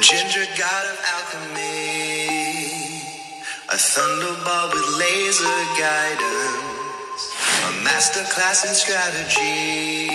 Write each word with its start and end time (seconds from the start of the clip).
ginger 0.00 0.46
god 0.56 0.84
of 0.86 0.98
alchemy, 1.14 3.02
a 3.68 3.76
thunderbolt 3.76 4.72
with 4.72 4.88
laser 4.98 5.60
guidance, 5.74 7.34
a 7.66 7.70
masterclass 7.82 8.64
in 8.68 8.74
strategy. 8.74 10.06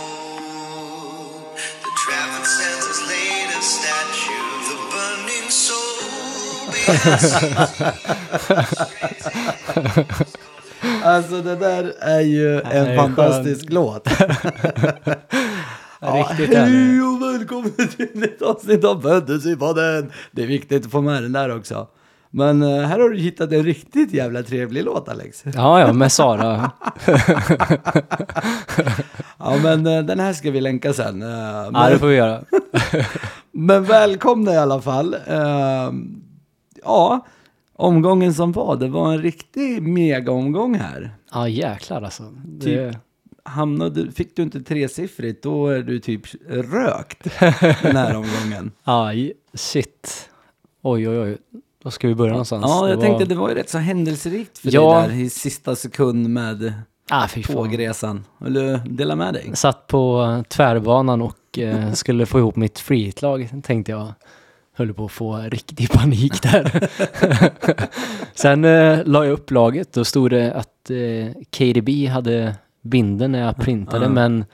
Alltså 11.05 11.43
det 11.43 11.57
där 11.57 11.95
är 12.01 12.21
ju 12.21 12.57
är 12.57 12.87
en 12.87 12.91
ju 12.91 12.97
fantastisk 12.97 13.67
låt. 13.69 14.09
Riktigt 16.01 16.55
Hej 16.55 17.03
och 17.03 17.23
välkommen 17.23 17.73
till 17.97 18.23
ett 18.23 18.43
avsnitt 18.43 18.85
av 18.85 19.03
Fantasypodden. 19.03 20.13
Det 20.31 20.43
är 20.43 20.47
viktigt 20.47 20.87
att 20.87 20.93
få 20.93 21.01
med 21.01 21.23
den 21.23 21.33
där 21.33 21.57
också. 21.57 21.89
Men 22.31 22.63
eh, 22.63 22.81
här 22.81 23.01
har 23.01 23.11
du 23.11 23.19
hittat 23.19 23.53
en 23.53 23.63
riktigt 23.63 24.13
jävla 24.13 24.43
trevlig 24.43 24.85
låt 24.85 25.09
Alex. 25.09 25.45
Ja, 25.55 25.81
ja, 25.81 25.93
med 25.93 26.13
Sara. 26.13 26.71
Ja 29.39 29.57
men 29.63 29.87
eh, 29.87 30.03
den 30.03 30.21
här 30.21 30.33
ska 30.33 30.51
vi 30.51 30.61
länka 30.61 30.93
sen. 30.93 31.23
Eh, 31.23 31.29
Ja, 31.29 31.71
det 31.71 31.91
Men, 31.91 31.99
får 31.99 32.07
vi 32.07 32.17
göra. 32.17 32.45
men 33.53 33.85
välkomna 33.85 34.53
i 34.53 34.57
alla 34.57 34.81
fall. 34.81 35.17
Ja, 36.85 37.27
omgången 37.73 38.35
som 38.35 38.53
var, 38.53 38.77
det 38.77 38.89
var 38.89 39.13
en 39.13 39.23
riktig 39.23 39.83
mega-omgång 39.83 40.75
här. 40.75 41.11
Ja, 41.33 41.49
jäklar 41.49 42.03
alltså. 42.03 42.23
Det... 42.45 42.91
Typ. 42.93 42.97
Hamnade, 43.45 44.13
fick 44.13 44.37
du 44.37 44.43
inte 44.43 44.61
tresiffrigt, 44.61 45.43
då 45.43 45.69
är 45.69 45.83
du 45.83 45.99
typ 45.99 46.23
rökt 46.49 47.41
den 47.83 47.97
här 47.97 48.17
omgången. 48.17 48.73
Ja, 48.85 49.13
shit. 49.55 50.31
Oj, 50.83 51.09
oj, 51.09 51.19
oj. 51.19 51.39
Då 51.87 51.91
ska 51.91 52.09
vi 52.09 52.15
börja 52.15 52.33
någonstans. 52.33 52.65
Ja, 52.69 52.89
jag 52.89 52.99
Det 52.99 53.03
tänkte 53.03 53.25
var... 53.25 53.29
det 53.29 53.35
var 53.35 53.49
ju 53.49 53.55
rätt 53.55 53.71
så 53.71 53.79
händelserikt 53.79 54.59
för 54.59 54.75
Ja. 54.75 54.99
dig 55.01 55.09
där 55.09 55.15
i 55.25 55.31
sista 55.31 55.77
sekund 55.77 56.29
med 56.31 56.73
Ah, 57.11 57.29
tågresan. 57.47 58.25
Vill 58.39 58.55
du 58.55 58.77
dela 58.77 59.17
med 59.17 59.35
dig? 59.35 59.51
Satt 59.55 59.87
på 59.87 60.23
eh, 60.23 60.43
tvärbanan 60.43 61.23
och 61.23 61.59
eh, 61.59 61.93
skulle 61.93 62.27
få 62.27 62.39
ihop 62.39 62.57
mitt 62.57 62.79
freehit-lag, 62.79 63.49
tänkte 63.63 63.93
jag. 63.93 64.13
Höll 64.77 64.95
på 64.95 65.05
att 65.05 65.13
få 65.13 65.37
riktig 65.37 65.91
panik 65.93 66.43
där. 66.43 66.89
Sen 68.35 68.65
eh, 68.65 68.99
la 69.05 69.25
jag 69.25 69.33
upp 69.33 69.51
laget, 69.51 69.93
då 69.93 70.05
stod 70.05 70.31
det 70.31 70.53
att 70.55 70.91
eh, 70.91 71.43
KDB 71.59 72.09
hade 72.09 72.55
binden 72.83 73.33
när 73.33 73.39
jag 73.47 73.57
printade, 73.57 74.05
Ja. 74.05 74.11
men 74.11 74.45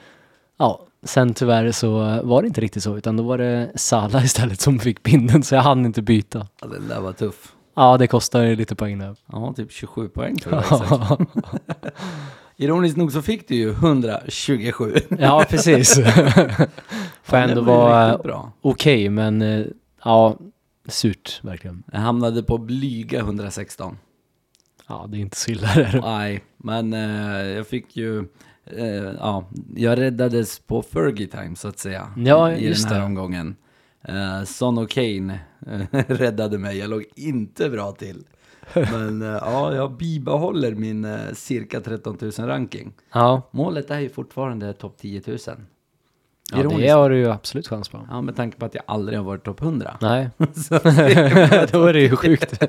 ja, 0.57 0.79
sen 1.03 1.33
tyvärr 1.33 1.71
så 1.71 1.89
var 2.23 2.41
det 2.41 2.47
inte 2.47 2.61
riktigt 2.61 2.83
så, 2.83 2.97
utan 2.97 3.17
då 3.17 3.23
var 3.23 3.37
det 3.37 3.71
Salah 3.75 4.25
istället 4.25 4.61
som 4.61 4.79
fick 4.79 5.03
binden, 5.03 5.43
så 5.43 5.55
jag 5.55 5.61
hann 5.61 5.85
inte 5.85 6.01
byta. 6.01 6.47
Ja, 6.61 6.67
den 6.67 6.87
där 6.87 7.01
var 7.01 7.13
tuff. 7.13 7.53
Ja, 7.75 7.97
det 7.97 8.07
kostar 8.07 8.55
lite 8.55 8.75
poäng 8.75 8.99
där. 8.99 9.15
Ja, 9.31 9.53
typ 9.55 9.71
27 9.71 10.09
poäng 10.09 10.35
tror 10.37 10.63
jag. 10.69 11.27
Ironiskt 12.57 12.97
nog 12.97 13.11
så 13.11 13.21
fick 13.21 13.47
du 13.47 13.55
ju 13.55 13.69
127. 13.71 14.93
ja, 15.19 15.45
precis. 15.49 15.95
Får 17.23 17.39
Ja, 17.39 17.45
det 17.45 17.51
ändå 17.51 17.61
vara 17.61 18.51
okej, 18.61 19.09
men 19.09 19.41
eh, 19.41 19.65
ja, 20.03 20.37
surt 20.87 21.39
verkligen. 21.43 21.83
Jag 21.91 21.99
hamnade 21.99 22.43
på 22.43 22.57
blyga 22.57 23.19
116. 23.19 23.97
Ja, 24.87 25.05
det 25.09 25.17
är 25.17 25.19
inte 25.19 25.37
så 25.37 25.51
illa 25.51 25.67
där. 25.75 25.99
Nej, 26.03 26.43
men 26.57 26.93
eh, 26.93 27.47
jag 27.47 27.67
fick 27.67 27.97
ju... 27.97 28.27
Eh, 28.65 29.11
ja, 29.19 29.45
jag 29.75 29.99
räddades 29.99 30.59
på 30.59 30.81
Fergie 30.81 31.27
time 31.27 31.55
så 31.55 31.67
att 31.67 31.79
säga. 31.79 32.07
Ja, 32.17 32.51
I 32.51 32.67
just 32.67 32.83
den 32.83 32.93
här 32.93 32.99
det. 32.99 33.05
omgången. 33.05 33.55
Eh, 34.01 34.43
Son 34.43 34.77
och 34.77 34.89
Kane 34.89 35.39
eh, 35.67 35.81
räddade 36.07 36.57
mig. 36.57 36.77
Jag 36.77 36.89
låg 36.89 37.05
inte 37.15 37.69
bra 37.69 37.91
till. 37.91 38.23
Men 38.73 39.21
eh, 39.21 39.27
ja, 39.27 39.75
jag 39.75 39.91
bibehåller 39.97 40.75
min 40.75 41.05
eh, 41.05 41.19
cirka 41.33 41.81
13 41.81 42.17
000 42.21 42.31
ranking. 42.31 42.93
Ja, 43.13 43.49
Målet 43.51 43.91
är 43.91 43.99
ju 43.99 44.09
fortfarande 44.09 44.73
topp 44.73 44.97
10 44.97 45.21
000. 45.27 45.37
ja 46.51 46.63
det 46.77 46.89
har 46.89 47.09
du 47.09 47.17
ju 47.17 47.29
absolut 47.31 47.67
chans 47.67 47.89
på. 47.89 48.07
Ja, 48.09 48.21
med 48.21 48.35
tanke 48.35 48.57
på 48.57 48.65
att 48.65 48.75
jag 48.75 48.83
aldrig 48.87 49.17
har 49.19 49.25
varit 49.25 49.43
topp 49.43 49.61
100. 49.61 49.97
Nej, 50.01 50.29
då 51.71 51.85
är 51.85 51.93
det 51.93 52.01
ju 52.01 52.15
sjukt. 52.15 52.63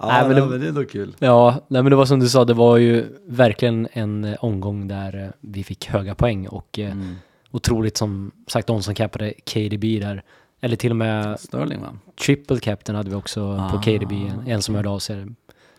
Ja, 0.00 0.06
Nej, 0.06 0.28
men 0.28 0.36
det- 0.36 0.46
men 0.46 0.60
det 0.60 0.66
är 0.66 0.68
ändå 0.68 0.84
kul. 0.84 1.16
Ja, 1.18 1.64
nej 1.68 1.82
men 1.82 1.90
det 1.90 1.96
var 1.96 2.06
som 2.06 2.20
du 2.20 2.28
sa, 2.28 2.44
det 2.44 2.54
var 2.54 2.76
ju 2.76 3.04
verkligen 3.26 3.88
en 3.92 4.24
eh, 4.24 4.36
omgång 4.44 4.88
där 4.88 5.24
eh, 5.24 5.30
vi 5.40 5.64
fick 5.64 5.86
höga 5.86 6.14
poäng 6.14 6.48
och 6.48 6.78
eh, 6.78 6.92
Mm. 6.92 7.14
otroligt 7.50 7.96
som 7.96 8.30
sagt 8.46 8.66
de 8.66 8.82
som 8.82 8.94
cappade 8.94 9.32
KDB 9.52 10.00
där. 10.00 10.22
Eller 10.60 10.76
till 10.76 10.90
och 10.90 10.96
med 10.96 11.40
Sterling 11.40 11.80
va? 11.80 11.98
triple 12.24 12.58
captain 12.60 12.96
hade 12.96 13.10
vi 13.10 13.16
också 13.16 13.40
på 13.70 13.76
Ah, 13.76 13.82
KDB, 13.82 14.12
en 14.46 14.62
som 14.62 14.74
hörde 14.74 14.88
av 14.88 14.98
sig. 14.98 15.26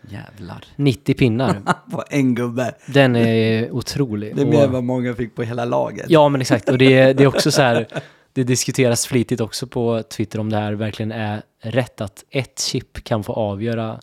Jävlar. 0.08 0.64
90 0.76 1.14
pinnar, 1.14 1.60
På 1.90 2.04
en 2.10 2.34
gubbe. 2.34 2.74
den 2.86 3.16
är 3.16 3.70
otrolig. 3.70 4.36
Det 4.36 4.42
är 4.42 4.46
mer 4.46 4.64
än 4.64 4.72
vad 4.72 4.84
många 4.84 5.14
fick 5.14 5.34
på 5.34 5.42
hela 5.42 5.64
laget. 5.64 6.06
Ja, 6.08 6.28
men 6.28 6.40
exakt. 6.40 6.68
Och 6.68 6.78
det 6.78 7.12
det 7.12 7.22
är 7.22 7.26
också 7.26 7.50
så 7.50 7.62
här, 7.62 7.86
det 8.32 8.44
diskuteras 8.44 9.06
flitigt 9.06 9.40
också 9.40 9.66
på 9.66 10.02
Twitter 10.02 10.38
om 10.40 10.50
det 10.50 10.56
här 10.56 10.72
verkligen 10.72 11.12
är 11.12 11.42
rätt 11.62 12.00
att 12.00 12.24
ett 12.30 12.60
chip 12.60 13.04
kan 13.04 13.24
få 13.24 13.32
avgöra 13.32 14.00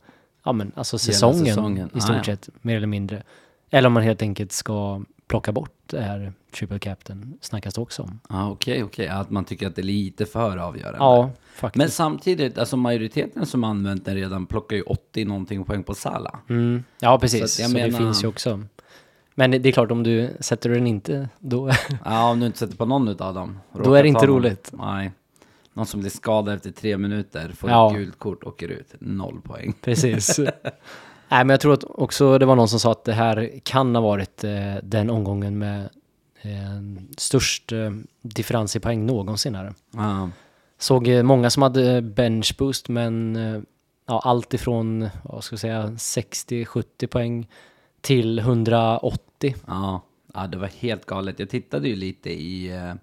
ja, 0.47 0.53
men 0.53 0.71
alltså 0.75 0.97
säsongen, 0.97 1.45
säsongen. 1.45 1.89
i 1.95 2.01
stort 2.01 2.11
Ah, 2.15 2.17
ja. 2.17 2.23
sett, 2.23 2.49
mer 2.61 2.77
eller 2.77 2.87
mindre. 2.87 3.23
Eller 3.69 3.87
om 3.87 3.93
man 3.93 4.03
helt 4.03 4.21
enkelt 4.21 4.51
ska 4.51 5.01
plocka 5.27 5.51
bort 5.51 5.71
det 5.85 6.01
här 6.01 6.33
triple 6.55 6.79
captain, 6.79 7.37
snackas 7.41 7.73
det 7.73 7.81
också 7.81 8.01
om. 8.03 8.19
Ja, 8.29 8.49
okej, 8.49 8.83
okej. 8.83 9.07
Att 9.07 9.29
man 9.29 9.45
tycker 9.45 9.67
att 9.67 9.75
det 9.75 9.81
är 9.81 9.83
lite 9.83 10.25
för 10.25 10.57
avgörande. 10.57 10.97
Ja, 10.99 11.29
faktiskt. 11.55 11.77
Men 11.77 11.89
samtidigt, 11.89 12.57
alltså 12.57 12.77
majoriteten 12.77 13.45
som 13.45 13.63
använt 13.63 14.05
den 14.05 14.15
redan 14.15 14.45
plockar 14.45 14.75
ju 14.75 14.81
80 14.81 15.25
någonting 15.25 15.63
poäng 15.63 15.83
på 15.83 15.93
Sala. 15.95 16.39
Mm. 16.49 16.83
Ja, 16.99 17.19
precis. 17.19 17.41
Så 17.41 17.47
Så, 17.47 17.61
jag 17.61 17.71
det 17.71 17.73
menar- 17.91 17.99
finns 17.99 18.23
ju 18.23 18.27
också. 18.27 18.63
Men 19.35 19.51
det 19.51 19.65
är 19.69 19.71
klart, 19.71 19.91
om 19.91 20.03
du 20.03 20.29
sätter 20.39 20.69
den 20.69 20.87
inte, 20.87 21.29
då... 21.39 21.71
Ja, 22.05 22.29
om 22.31 22.39
du 22.39 22.45
inte 22.45 22.57
sätter 22.57 22.77
på 22.77 22.85
någon 22.85 23.21
av 23.21 23.33
dem. 23.33 23.59
Då 23.83 23.93
är 23.93 24.03
det 24.03 24.09
inte 24.09 24.25
roligt. 24.27 24.71
Nej. 24.73 25.11
Någon 25.77 25.85
som 25.85 25.99
blir 25.99 26.09
skadad 26.09 26.55
efter 26.55 26.71
tre 26.71 26.97
minuter, 26.97 27.49
får 27.57 27.69
Ja. 27.69 27.91
ett 27.91 27.97
gult 27.97 28.19
kort, 28.19 28.43
åker 28.43 28.67
ut. 28.67 28.93
Noll 28.99 29.41
poäng. 29.41 29.73
Precis. 29.81 30.39
Nej, 31.29 31.45
men 31.45 31.49
jag 31.49 31.59
tror 31.59 31.73
att 31.73 31.83
också 31.83 32.37
det 32.37 32.45
var 32.45 32.55
någon 32.55 32.67
som 32.69 32.79
sa 32.79 32.91
att 32.91 33.03
det 33.03 33.13
här 33.13 33.59
kan 33.63 33.95
ha 33.95 34.01
varit 34.01 34.43
eh, 34.43 34.75
den 34.83 35.09
omgången 35.09 35.57
med 35.57 35.89
eh, 36.41 36.51
störst 37.17 37.71
eh, 37.71 37.91
differens 38.21 38.75
i 38.75 38.79
poäng 38.79 39.05
någonsin 39.05 39.55
här. 39.55 39.73
Ja. 39.93 40.29
Såg 40.77 41.07
eh, 41.07 41.23
många 41.23 41.49
som 41.49 41.63
hade 41.63 42.01
bench 42.01 42.55
boost, 42.57 42.89
men 42.89 43.35
eh, 43.35 43.61
ja, 44.07 44.21
allt 44.23 44.53
ifrån, 44.53 45.09
vad 45.23 45.43
ska 45.43 45.53
jag 45.53 45.59
säga, 45.59 45.85
60-70 45.87 47.07
poäng 47.07 47.47
till 48.01 48.39
180. 48.39 49.55
Ja. 49.67 50.01
ja, 50.33 50.47
det 50.47 50.57
var 50.57 50.67
helt 50.67 51.05
galet. 51.05 51.39
Jag 51.39 51.49
tittade 51.49 51.87
ju 51.89 51.95
lite 51.95 52.29
i 52.29 52.75
eh, 52.75 52.93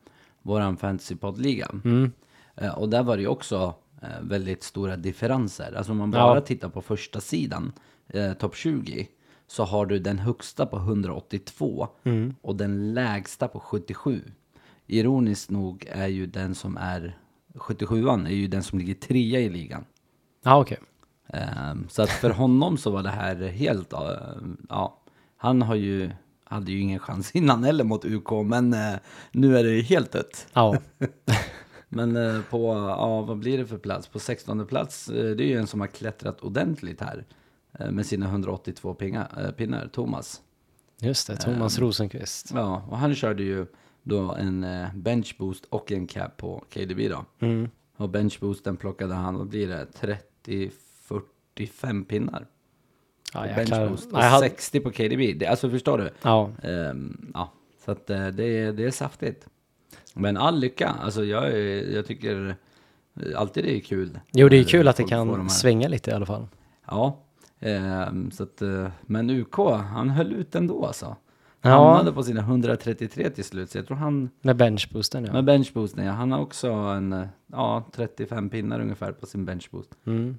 våran 0.43 0.77
fantasypoddliga. 0.77 1.69
Mm. 1.85 2.13
Eh, 2.57 2.79
och 2.79 2.89
där 2.89 3.03
var 3.03 3.17
det 3.17 3.23
ju 3.23 3.29
också 3.29 3.75
eh, 4.03 4.09
väldigt 4.23 4.63
stora 4.63 4.97
differenser. 4.97 5.73
Alltså 5.77 5.93
om 5.93 5.99
man 5.99 6.11
bara 6.11 6.35
Ja. 6.35 6.41
tittar 6.41 6.69
på 6.69 6.83
första 6.83 7.21
sidan, 7.21 7.73
eh, 8.09 8.33
topp 8.33 8.57
20, 8.57 9.09
så 9.47 9.65
har 9.65 9.87
du 9.87 9.99
den 9.99 10.19
högsta 10.19 10.67
på 10.67 10.77
182 10.77 11.89
Mm. 12.05 12.35
och 12.43 12.57
den 12.57 12.95
lägsta 12.95 13.49
på 13.49 13.61
77. 13.61 14.23
Ironiskt 14.87 15.51
nog 15.51 15.87
är 15.91 16.07
ju 16.07 16.27
den 16.27 16.55
som 16.55 16.77
är 16.77 17.19
77an 17.55 18.27
är 18.27 18.35
ju 18.35 18.47
den 18.49 18.63
som 18.63 18.79
ligger 18.79 18.95
trea 18.95 19.41
i 19.41 19.49
ligan. 19.49 19.85
Ja, 20.45 20.61
okej. 20.61 20.79
Ehm, 21.29 21.89
så 21.89 22.03
att 22.03 22.11
för 22.11 22.31
honom 22.31 22.77
så 22.79 22.91
var 22.91 23.03
det 23.03 23.11
här 23.11 23.37
helt, 23.37 23.93
eh, 23.93 23.99
ja, 24.69 24.99
han 25.37 25.63
har 25.63 25.75
ju, 25.75 26.11
hade 26.45 26.73
ju 26.73 26.81
ingen 26.81 26.99
chans 26.99 27.31
innan 27.33 27.65
heller 27.65 27.85
mot 27.85 28.05
UK, 28.05 28.31
men 28.45 28.77
nu 29.33 29.59
är 29.59 29.65
det 29.65 29.81
helt 29.83 30.13
dött. 30.13 30.47
Ja. 30.53 30.77
Men 31.95 32.17
eh, 32.17 32.41
på, 32.51 32.67
ja 32.99 33.21
vad 33.23 33.39
blir 33.39 33.59
det 33.59 33.67
för 33.67 33.79
plats? 33.79 34.09
På 34.09 34.19
16 34.19 34.67
plats, 34.67 35.09
eh, 35.09 35.37
det 35.37 35.45
är 35.45 35.49
ju 35.49 35.59
en 35.59 35.67
som 35.67 35.81
har 35.81 35.87
klättrat 35.87 36.41
ordentligt 36.41 37.01
här. 37.01 37.25
eh, 37.79 37.91
Med 37.91 38.07
sina 38.07 38.27
182 38.27 38.95
pinga, 38.95 39.29
eh, 39.39 39.51
pinnar, 39.51 39.89
Thomas. 39.93 40.43
Just 41.01 41.27
det, 41.27 41.37
Thomas 41.37 41.79
Rosenqvist. 41.79 42.51
Ja, 42.55 42.83
och 42.91 42.99
han 42.99 43.15
körde 43.15 43.43
ju 43.43 43.67
då 44.03 44.33
en 44.35 44.65
eh, 44.65 44.95
bench 44.95 45.37
boost 45.39 45.65
och 45.65 45.93
en 45.93 46.07
cap 46.07 46.37
på 46.37 46.65
KDB 46.75 47.09
då. 47.09 47.25
Mm. 47.47 47.69
Och 47.97 48.09
bench 48.09 48.39
boosten 48.41 48.77
plockade 48.77 49.15
han, 49.15 49.35
vad 49.39 49.47
blir 49.49 49.69
det? 49.69 49.87
30-45 51.57 52.05
pinnar. 52.05 52.47
Ja, 53.35 53.41
på 53.41 53.47
jäklar. 53.47 53.79
bench 53.79 53.91
boost. 53.91 54.13
Och 54.13 54.19
hade- 54.19 54.49
60 54.49 54.81
på 54.81 54.91
KDB. 54.91 55.33
Det, 55.39 55.47
alltså 55.47 55.71
förstår 55.71 55.99
du? 55.99 56.11
Ja, 56.23 56.51
Ehm, 56.63 57.31
ja, 57.35 57.53
så 57.85 57.91
att 57.91 58.07
det, 58.07 58.17
är- 58.45 58.73
det 58.73 58.85
är 58.85 58.91
saftigt. 58.91 59.47
Men 60.15 60.37
all 60.37 60.59
lycka, 60.59 60.89
alltså 60.89 61.25
jag, 61.25 61.59
jag 61.93 62.07
tycker 62.07 62.57
alltid 63.37 63.65
det 63.65 63.77
är 63.77 63.81
kul. 63.81 64.19
Jo, 64.33 64.49
det 64.49 64.57
är 64.57 64.65
kul 64.65 64.89
att 64.89 64.97
det 64.97 65.03
de 65.03 65.09
kan 65.09 65.41
här- 65.41 65.49
svänga 65.49 65.89
lite 65.89 66.11
i 66.11 66.15
alla 66.15 66.27
fall. 66.27 66.47
Ja, 66.87 67.19
ehm, 67.61 68.31
så 68.31 68.43
att, 68.43 68.63
eh, 68.63 68.89
men 69.03 69.31
UK, 69.31 69.59
han 69.77 70.11
höll 70.11 70.33
ut 70.33 70.55
ändå 70.55 70.87
alltså. 70.87 71.17
Ja. 71.63 71.71
Hamnade 71.71 72.13
på 72.13 72.23
sina 72.23 72.41
133 72.41 73.31
till 73.31 73.45
slut, 73.45 73.71
så 73.71 73.79
jag 73.79 73.87
tror 73.87 73.97
han, 73.97 74.31
Med 74.41 74.57
benchboosten 74.57 75.25
ja. 75.25 75.33
med 75.33 75.45
benchboosten, 75.45 76.05
ja, 76.05 76.13
han 76.13 76.33
har 76.33 76.41
också 76.41 76.69
en, 76.71 77.13
eh, 77.13 77.27
ja, 77.47 77.85
35 77.93 78.51
pinnar 78.51 78.81
ungefär 78.81 79.13
på 79.13 79.27
sin 79.27 79.45
benchboost. 79.45 79.91
Mm. 80.07 80.37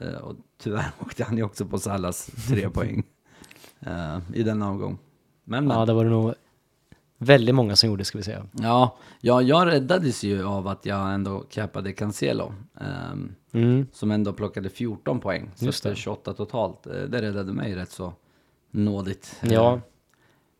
Eh, 0.00 0.14
och 0.18 0.36
tyvärr 0.62 0.90
åkte 1.00 1.24
han 1.24 1.36
ju 1.36 1.42
också 1.42 1.66
på 1.66 1.78
Salas 1.78 2.26
tre 2.48 2.70
poäng 2.74 3.02
eh, 3.80 4.18
i 4.34 4.42
den 4.42 4.62
omgång. 4.62 4.98
Men, 5.44 5.66
men. 5.66 5.78
Ja, 5.78 5.86
det 5.86 5.92
var 5.92 6.04
det 6.04 6.10
nog 6.10 6.34
väldigt 7.18 7.54
många 7.54 7.76
som 7.76 7.88
gjorde 7.90 8.04
ska 8.04 8.18
vi 8.18 8.24
säga. 8.24 8.46
Ja, 8.52 8.96
ja, 9.20 9.42
jag 9.42 9.66
räddades 9.66 10.24
ju 10.24 10.44
av 10.46 10.68
att 10.68 10.86
jag 10.86 11.14
ändå 11.14 11.40
cappade 11.50 11.92
Cancelo. 11.92 12.52
ehm, 12.80 13.34
Mm. 13.52 13.86
som 13.92 14.10
ändå 14.10 14.32
plockade 14.32 14.68
14 14.68 15.20
poäng. 15.20 15.50
Så 15.54 15.64
Just 15.64 15.82
det. 15.82 15.88
det. 15.90 15.96
28 15.96 16.32
totalt. 16.34 16.86
Eh, 16.86 16.92
Det 16.92 17.22
räddade 17.22 17.52
mig 17.52 17.74
rätt 17.76 17.90
så 17.90 18.12
nådigt. 18.70 19.36
Eh, 19.42 19.52
Ja, 19.52 19.80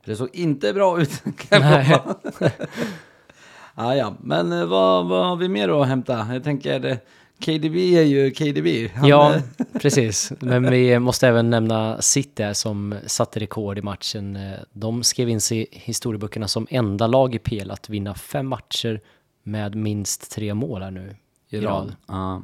Det 0.05 0.17
såg 0.17 0.29
inte 0.33 0.73
bra 0.73 1.01
ut 1.01 1.23
kan 1.49 1.61
Nej. 1.61 1.99
ah, 3.75 3.95
ja, 3.95 4.15
men 4.21 4.53
eh, 4.53 4.67
vad, 4.67 5.09
vad 5.09 5.27
har 5.27 5.37
vi 5.37 5.49
mer 5.49 5.69
att 5.83 5.89
hämta? 5.89 6.27
Jag 6.35 6.45
tänker, 6.45 6.85
eh, 6.87 6.97
KDB 7.41 7.77
är 7.77 8.03
ju 8.03 8.31
KDB. 8.31 8.91
Han, 8.95 9.09
ja 9.09 9.35
eh, 9.35 9.43
precis. 9.81 10.33
Men 10.41 10.71
vi 10.71 10.99
måste 10.99 11.29
även 11.29 11.51
nämna 11.51 12.03
City 12.03 12.43
här 12.43 12.53
som 12.53 12.95
satte 13.07 13.41
rekord 13.41 13.79
i 13.79 13.83
matchen. 13.83 14.39
De 14.73 15.03
skrev 15.03 15.29
in 15.29 15.41
sig 15.41 15.59
i 15.61 15.67
historieböckerna 15.71 16.49
som 16.49 16.67
enda 16.71 17.07
lag 17.07 17.35
i 17.35 17.39
PL 17.39 17.71
att 17.71 17.89
vinna 17.89 18.15
fem 18.15 18.47
matcher 18.47 19.01
med 19.43 19.75
minst 19.75 20.31
tre 20.31 20.55
mål 20.55 20.83
här 20.83 20.91
nu 20.91 21.17
i 21.51 21.61
rad. 21.61 21.95
Ja. 22.09 22.43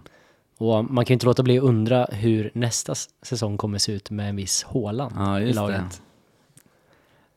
Och 0.58 0.84
man 0.92 1.04
kan 1.04 1.12
ju 1.12 1.14
inte 1.14 1.26
låta 1.26 1.42
bli 1.42 1.58
att 1.58 1.64
undra 1.64 2.04
hur 2.12 2.50
nästa 2.54 2.94
säsong 3.22 3.56
kommer 3.56 3.78
se 3.78 3.92
ut 3.92 4.10
med 4.10 4.28
en 4.28 4.36
viss 4.36 4.62
Haaland 4.64 5.14
Ja, 5.16 5.40
i 5.40 5.52
laget. 5.52 5.80
det. 5.80 5.96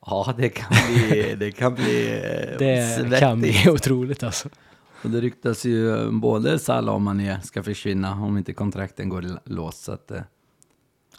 Ja, 0.06 0.34
det 0.38 0.50
kan 0.50 0.74
bli, 0.88 1.36
det 1.40 1.52
kan 1.52 1.76
bli 1.76 2.08
eh, 2.08 2.58
Det 2.60 2.96
svettigt. 2.98 3.20
kan 3.20 3.40
bli 3.42 3.70
otroligt 3.70 4.24
alltså. 4.24 4.50
Och 5.04 5.10
det 5.10 5.22
ryktas 5.22 5.66
ju 5.66 6.12
både 6.12 6.60
Salah 6.60 6.96
och 6.96 7.02
Mané 7.02 7.42
ska 7.42 7.64
försvinna 7.64 8.14
om 8.14 8.38
inte 8.38 8.54
kontrakten 8.54 9.10
går 9.10 9.26
i 9.26 9.36
lås. 9.46 9.78
Så 9.80 9.92
att, 9.92 10.12
eh, 10.12 10.22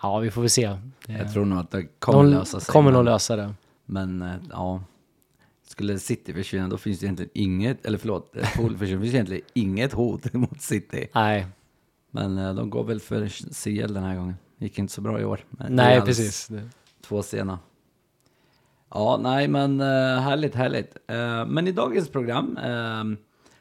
Ja, 0.02 0.18
vi 0.18 0.30
får 0.30 0.40
väl 0.40 0.50
se. 0.50 0.76
Det- 1.06 1.12
jag 1.12 1.32
tror 1.32 1.44
nog 1.44 1.58
att 1.58 1.70
det 1.70 1.82
kommer 1.98 2.22
De 2.22 2.30
lösa 2.30 2.60
sig. 2.60 2.72
kommer 2.72 2.92
nog 2.92 3.04
lösa 3.04 3.36
det. 3.36 3.54
Men 3.84 4.22
eh, 4.22 4.34
ja, 4.50 4.82
skulle 5.68 5.98
City 5.98 6.32
försvinna 6.32 6.68
då 6.68 6.78
finns 6.78 6.98
det 6.98 7.06
egentligen 7.06 7.30
inget, 7.34 7.86
eller 7.86 7.98
förlåt, 7.98 8.36
eh, 8.36 8.48
Pool 8.56 8.76
försvinner, 8.78 9.02
finns 9.02 9.14
egentligen 9.14 9.42
inget 9.54 9.92
hot 9.92 10.32
mot 10.32 10.60
City. 10.62 11.08
Nej, 11.14 11.46
Men 12.10 12.38
eh, 12.38 12.54
de 12.54 12.70
går 12.70 12.84
väl 12.84 13.00
för 13.00 13.28
CL 13.64 13.94
den 13.94 14.02
här 14.04 14.16
gången. 14.16 14.34
Gick 14.58 14.78
inte 14.78 14.92
så 14.92 15.00
bra 15.00 15.20
i 15.20 15.24
år. 15.24 15.44
Nej 15.68 16.00
precis. 16.00 16.50
Två 17.02 17.22
sena. 17.22 17.58
Ja, 18.90 19.18
nej 19.22 19.48
men 19.48 19.80
eh, 19.80 19.86
härligt, 20.20 20.54
härligt. 20.54 20.96
Eh, 21.06 21.46
men 21.46 21.66
i 21.68 21.72
dagens 21.72 22.08
program 22.08 22.56
eh, 22.56 23.04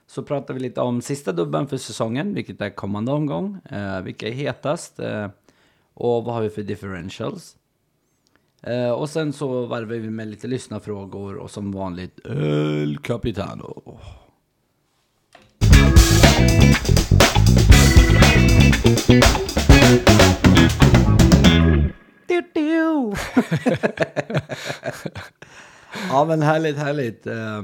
så 0.08 0.24
pratar 0.24 0.54
vi 0.54 0.60
lite 0.60 0.82
om 0.82 1.02
sista 1.02 1.32
dubben 1.32 1.68
för 1.68 1.78
säsongen, 1.78 2.34
vilket 2.34 2.62
är 2.62 2.70
kommande 2.70 3.12
omgång. 3.12 3.58
Eh, 3.72 4.02
vilka 4.02 4.28
är 4.28 4.32
hetast? 4.32 5.00
Eh, 5.00 5.28
och 5.94 6.24
vad 6.24 6.34
har 6.34 6.42
vi 6.42 6.50
för 6.50 6.64
differentials? 6.64 7.56
Eh, 8.62 8.92
och 8.92 9.10
sen 9.10 9.34
så 9.34 9.66
varvar 9.66 9.96
vi 9.96 10.10
med 10.10 10.28
lite 10.28 10.48
lyssnarfrågor 10.48 11.36
och 11.36 11.52
som 11.52 11.72
vanligt 11.72 12.20
El 12.26 12.98
Capitano. 12.98 14.00
Ja 26.10 26.26
men 26.26 26.42
härligt, 26.42 26.78
härligt. 26.78 27.28
Eh, 27.28 27.64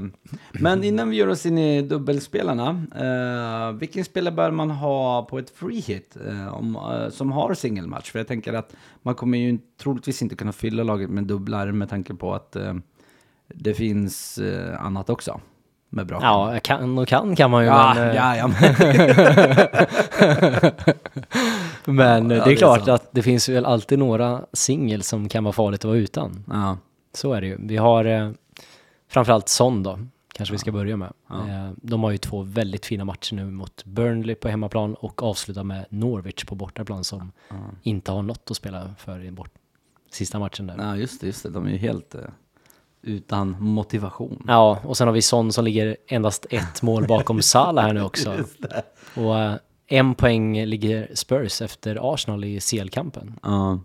Men 0.52 0.84
innan 0.84 1.10
vi 1.10 1.16
gör 1.16 1.28
oss 1.28 1.46
in 1.46 1.58
i 1.58 1.82
dubbelspelarna, 1.82 2.68
eh, 2.96 3.72
vilken 3.78 4.04
spelare 4.04 4.34
bör 4.34 4.50
man 4.50 4.70
ha 4.70 5.22
på 5.22 5.38
ett 5.38 5.50
free 5.50 5.80
hit 5.80 6.16
eh, 6.26 6.46
eh, 6.46 7.10
som 7.10 7.32
har 7.32 7.54
singelmatch? 7.54 8.10
För 8.10 8.18
jag 8.18 8.28
tänker 8.28 8.52
att 8.52 8.72
man 9.02 9.14
kommer 9.14 9.38
ju 9.38 9.58
troligtvis 9.82 10.22
inte 10.22 10.36
kunna 10.36 10.52
fylla 10.52 10.82
laget 10.82 11.10
med 11.10 11.24
dubblar 11.24 11.72
med 11.72 11.88
tanke 11.88 12.14
på 12.14 12.34
att 12.34 12.56
eh, 12.56 12.74
det 13.48 13.74
finns 13.74 14.38
annat 14.78 15.10
också 15.10 15.40
med 15.94 16.06
bra. 16.06 16.18
Ja, 16.22 16.58
kan 16.62 16.98
och 16.98 17.08
kan 17.08 17.36
kan 17.36 17.50
man 17.50 17.62
ju. 17.62 17.68
ja, 17.68 17.92
men, 17.96 18.14
ja, 18.14 18.36
ja. 18.36 18.50
men 21.86 22.30
eh, 22.30 22.36
Ja, 22.36 22.44
det 22.44 22.44
är 22.44 22.44
det 22.44 22.52
är 22.52 22.56
klart 22.56 22.88
att 22.88 23.08
det 23.12 23.22
finns 23.22 23.48
väl 23.48 23.64
alltid 23.64 23.98
några 23.98 24.40
singel 24.52 25.02
som 25.02 25.28
kan 25.28 25.44
vara 25.44 25.52
farligt 25.52 25.80
att 25.80 25.84
vara 25.88 25.96
utan. 25.98 26.44
ja. 26.50 26.78
Så 27.14 27.32
är 27.32 27.40
det 27.40 27.46
ju. 27.46 27.56
Vi 27.60 27.76
har 27.76 28.04
eh, 28.04 28.30
framförallt 29.08 29.48
Son 29.48 29.82
då, 29.82 29.98
kanske 30.32 30.52
vi 30.52 30.58
ska 30.58 30.72
börja 30.72 30.96
med. 30.96 31.12
Ja. 31.28 31.48
Eh, 31.48 31.70
de 31.76 32.02
har 32.02 32.10
ju 32.10 32.18
två 32.18 32.42
väldigt 32.42 32.86
fina 32.86 33.04
matcher 33.04 33.34
nu 33.34 33.44
mot 33.44 33.84
Burnley 33.84 34.34
på 34.34 34.48
hemmaplan 34.48 34.94
och 34.94 35.22
avslutar 35.22 35.64
med 35.64 35.86
Norwich 35.88 36.44
på 36.44 36.54
bortaplan 36.54 37.04
som 37.04 37.32
inte 37.82 38.12
har 38.12 38.22
något 38.22 38.50
att 38.50 38.56
spela 38.56 38.94
för 38.98 39.24
i 39.24 39.30
bort 39.30 39.50
sista 40.10 40.38
matchen 40.38 40.66
där. 40.66 40.76
ja, 40.78 40.96
just 40.96 41.20
det, 41.20 41.26
just 41.26 41.42
det. 41.42 41.50
De 41.50 41.66
är 41.66 41.70
ju 41.70 41.76
helt 41.76 42.14
eh, 42.14 42.20
utan 43.02 43.56
motivation. 43.60 44.44
Ja, 44.48 44.80
och 44.84 44.96
sen 44.96 45.08
har 45.08 45.14
vi 45.14 45.22
Son 45.22 45.52
som 45.52 45.64
ligger 45.64 45.96
endast 46.06 46.46
ett 46.50 46.82
mål 46.82 47.06
bakom 47.06 47.42
Salah 47.42 47.84
här 47.84 47.94
nu 47.94 48.02
också. 48.02 48.36
Och 49.16 49.38
eh, 49.38 49.54
en 49.86 50.14
poäng 50.14 50.64
ligger 50.64 51.10
Spurs 51.14 51.62
efter 51.62 52.14
Arsenal 52.14 52.44
i 52.44 52.60
CL-kampen. 52.60 53.38
Ja, 53.42 53.80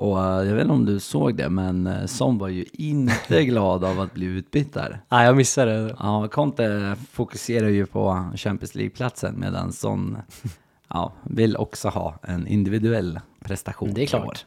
och 0.00 0.18
eh, 0.24 0.46
jag 0.48 0.54
vet 0.54 0.62
inte 0.62 0.72
om 0.74 0.84
du 0.86 1.00
såg 1.00 1.36
det, 1.36 1.48
men 1.48 1.86
uh, 1.86 2.06
Son 2.06 2.38
var 2.38 2.48
ju 2.48 2.64
inte 2.72 3.44
glad 3.44 3.84
av 3.84 4.00
att 4.00 4.14
bli 4.14 4.26
utbytt 4.26 4.74
där. 4.74 5.00
Nej, 5.08 5.26
jag 5.26 5.36
missade 5.36 5.84
det. 5.86 5.96
Ja, 5.98 6.28
Conte 6.28 6.96
fokuserar 7.12 7.68
ju 7.68 7.86
på 7.86 8.30
Champions 8.36 8.74
League-platsen 8.74 9.34
medan 9.40 9.72
Son 9.72 10.18
ja, 10.88 11.12
vill 11.22 11.56
också 11.56 11.88
ha 11.88 12.14
en 12.22 12.46
individuell 12.46 13.20
prestation. 13.44 13.94
Det 13.94 14.02
är 14.02 14.06
klart. 14.06 14.38
Så 14.38 14.44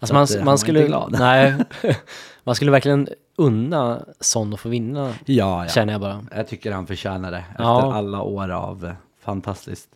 Alltså 0.00 0.14
man, 0.14 0.26
eh, 0.40 0.44
man 0.44 0.52
var 0.52 0.56
skulle, 0.56 1.06
nej, 1.08 1.54
man 2.44 2.54
skulle 2.54 2.70
verkligen 2.70 3.08
unna 3.36 4.04
Son 4.20 4.54
att 4.54 4.60
få 4.60 4.68
vinna, 4.68 5.14
Ja, 5.24 5.64
ja. 5.64 5.68
känner 5.68 5.92
jag 5.92 6.00
bara. 6.00 6.24
Jag 6.34 6.48
tycker 6.48 6.72
han 6.72 6.86
förtjänar 6.86 7.30
det 7.30 7.44
efter 7.50 7.62
Ja. 7.64 7.94
alla 7.94 8.22
år 8.22 8.48
av 8.50 8.84
eh, 8.84 8.92
fantastiskt. 9.24 9.88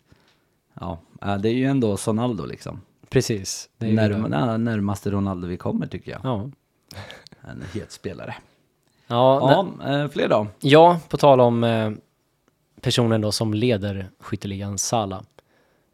Ja, 0.81 0.99
eh, 1.23 1.37
det 1.37 1.49
är 1.49 1.55
ju 1.55 1.65
ändå 1.67 1.97
Sonaldo 1.97 2.47
liksom. 2.47 2.81
Precis. 3.11 3.69
Det 3.79 3.87
är 3.89 3.93
Närm 3.93 4.31
det. 4.31 4.57
närmaste 4.59 5.11
Ronaldo 5.11 5.47
vi 5.49 5.57
kommer 5.57 5.87
tycker 5.87 6.11
jag. 6.11 6.21
Ja. 6.25 6.51
En 7.51 7.65
het 7.75 7.93
spelare. 7.93 8.35
Ja, 9.07 9.69
Ja, 9.81 9.93
eh, 9.95 10.09
fler 10.09 10.29
då? 10.29 10.47
Ja, 10.61 11.01
på 11.09 11.17
tal 11.17 11.41
om 11.41 11.65
eh, 11.65 11.91
personen 12.81 13.21
då 13.21 13.33
som 13.33 13.55
leder 13.55 14.11
skytteligan 14.21 14.79
Sala. 14.79 15.25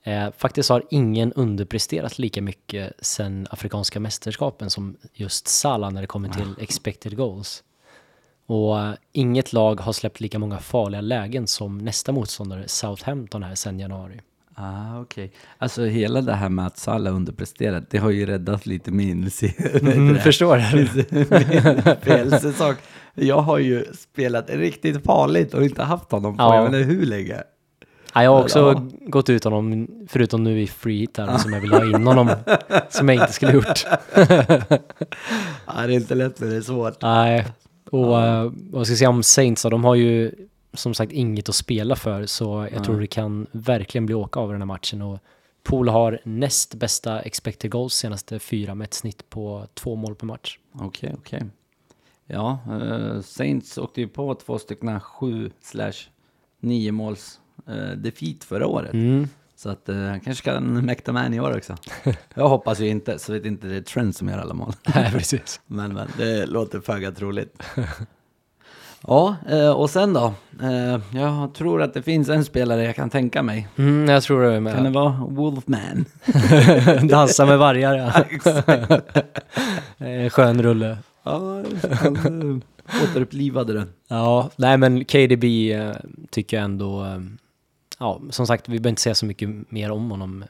Eh, 0.02 0.30
faktiskt 0.36 0.70
har 0.70 0.82
ingen 0.90 1.32
underpresterat 1.32 2.18
lika 2.18 2.42
mycket 2.42 2.92
sen 2.98 3.46
afrikanska 3.50 4.00
mästerskapen 4.00 4.70
som 4.70 4.96
just 5.12 5.48
Salah 5.48 5.90
när 5.90 6.00
det 6.00 6.06
kommer 6.06 6.28
till 6.28 6.54
expected 6.58 7.16
goals. 7.16 7.64
Och 8.46 8.80
eh, 8.80 8.94
inget 9.12 9.52
lag 9.52 9.80
har 9.80 9.92
släppt 9.92 10.20
lika 10.20 10.38
många 10.38 10.58
farliga 10.58 11.00
lägen 11.00 11.46
som 11.46 11.78
nästa 11.78 12.12
motståndare 12.12 12.68
Southampton 12.68 13.42
här 13.42 13.54
sen 13.54 13.78
januari. 13.80 14.20
Ah, 14.56 15.00
okej. 15.00 15.32
Alltså 15.58 15.84
hela 15.84 16.20
det 16.20 16.34
här 16.34 16.48
med 16.48 16.66
att 16.66 16.78
Salah 16.78 17.14
underpresterat, 17.16 17.90
det 17.90 17.98
har 17.98 18.10
ju 18.10 18.26
räddat 18.26 18.66
lite 18.66 18.90
min 18.90 19.30
Mm, 19.82 20.18
förstår 20.18 20.56
du? 20.56 20.88
Jag 23.14 23.40
har 23.40 23.58
ju 23.58 23.84
spelat 23.98 24.50
riktigt 24.50 25.04
farligt 25.04 25.54
och 25.54 25.64
inte 25.64 25.82
haft 25.82 26.12
honom 26.12 26.36
på 26.36 26.42
Ja. 26.42 26.54
jag 26.56 26.70
vet 26.70 26.80
inte 26.80 26.94
hur 26.94 27.06
länge. 27.06 27.42
Ja, 28.14 28.22
jag 28.22 28.30
har 28.30 28.42
också 28.42 28.58
Ja. 28.58 28.86
gått 29.08 29.30
ut 29.30 29.44
honom, 29.44 29.88
förutom 30.08 30.44
nu 30.44 30.60
i 30.62 30.66
free 30.66 30.98
hit 30.98 31.18
här, 31.18 31.38
som 31.38 31.52
jag 31.52 31.60
vill 31.60 31.72
ha 31.72 31.84
in 31.84 32.06
honom, 32.06 32.30
som 32.88 33.08
jag 33.08 33.14
inte 33.22 33.32
skulle 33.32 33.52
gjort. 33.52 33.84
Ja, 35.66 35.86
det 35.86 35.94
är 35.94 35.96
inte 35.96 36.14
lätt 36.14 36.40
men 36.40 36.50
det 36.50 36.56
är 36.56 36.60
svårt. 36.60 37.02
Nej, 37.02 37.46
och 37.90 38.22
eh, 38.22 38.50
vad 38.70 38.86
ska 38.86 38.92
jag 38.92 38.98
säga 38.98 39.08
om 39.10 39.22
Saints 39.22 39.62
då? 39.62 39.70
De 39.70 39.84
har 39.84 39.94
ju 39.94 40.32
som 40.74 40.94
sagt 40.94 41.12
inget 41.12 41.48
att 41.48 41.54
spela 41.54 41.96
för, 41.96 42.26
så 42.26 42.68
jag 42.72 42.84
tror 42.84 43.00
det 43.00 43.06
kan 43.06 43.46
verkligen 43.52 44.06
bli 44.06 44.14
åka 44.14 44.40
av 44.40 44.50
den 44.50 44.60
här 44.60 44.66
matchen. 44.66 45.02
Och 45.02 45.18
Pool 45.62 45.88
har 45.88 46.18
näst 46.24 46.74
bästa 46.74 47.20
expected 47.20 47.70
goals 47.70 47.94
senaste 47.94 48.38
fyra 48.38 48.74
med 48.74 48.84
ett 48.84 48.94
snitt 48.94 49.30
på 49.30 49.66
två 49.74 49.96
mål 49.96 50.14
per 50.14 50.26
match. 50.26 50.58
Okej, 50.72 51.14
okej. 51.18 51.42
Ja, 52.26 52.58
eh, 52.70 53.20
Saints 53.20 53.78
åkte 53.78 54.00
ju 54.00 54.08
på 54.08 54.34
två 54.34 54.58
stycken 54.58 55.00
sju 55.00 55.50
slash 55.60 56.08
nio 56.60 56.92
måls 56.92 57.40
eh, 57.66 57.96
defeat 57.96 58.44
förra 58.44 58.66
året. 58.66 58.92
Mm. 58.92 59.28
Så 59.56 59.70
att 59.70 59.88
eh, 59.88 59.96
han 59.96 60.20
kanske 60.20 60.44
kan 60.44 60.84
mäkta 60.84 61.12
med 61.12 61.26
en 61.26 61.34
i 61.34 61.40
år 61.40 61.56
också. 61.56 61.76
Jag 62.34 62.48
hoppas 62.48 62.80
ju 62.80 62.88
inte, 62.88 63.18
så 63.18 63.32
vet 63.32 63.44
inte 63.44 63.66
det 63.66 63.76
är 63.76 63.82
Trent 63.82 64.16
som 64.16 64.28
gör 64.28 64.38
alla 64.38 64.54
mål. 64.54 64.72
Nej, 64.94 65.10
precis. 65.12 65.60
Men, 65.66 65.94
men 65.94 66.08
det 66.18 66.46
låter 66.46 66.80
föga 66.80 67.12
troligt. 67.12 67.62
Ja, 69.06 69.36
eh, 69.48 69.70
och 69.70 69.90
sen 69.90 70.12
då? 70.12 70.34
Eh, 70.62 71.00
jag 71.18 71.54
tror 71.54 71.82
att 71.82 71.94
det 71.94 72.02
finns 72.02 72.28
en 72.28 72.44
spelare 72.44 72.84
jag 72.84 72.96
kan 72.96 73.10
tänka 73.10 73.42
mig. 73.42 73.68
Mm, 73.76 74.08
jag 74.08 74.22
tror 74.22 74.42
det 74.42 74.54
är 74.54 74.60
med. 74.60 74.74
Kan 74.74 74.84
det 74.84 74.90
vara 74.90 75.26
Wolfman? 75.28 76.04
Dansa 77.08 77.46
med 77.46 77.58
vargar, 77.58 77.94
ja. 77.94 78.24
Eh, 80.06 80.30
Skön 80.30 80.62
rulle. 80.62 80.98
Ja, 81.22 81.62
han 82.02 82.62
återupplivade 83.04 83.72
den. 83.72 83.92
Ja, 84.08 84.50
nej 84.56 84.78
men 84.78 85.04
KDB 85.04 85.44
tycker 86.30 86.56
jag 86.56 86.64
ändå, 86.64 87.06
ja 87.98 88.20
som 88.30 88.46
sagt 88.46 88.68
vi 88.68 88.78
behöver 88.78 88.88
inte 88.88 89.02
säga 89.02 89.14
så 89.14 89.26
mycket 89.26 89.48
mer 89.70 89.90
om 89.90 90.10
honom. 90.10 90.44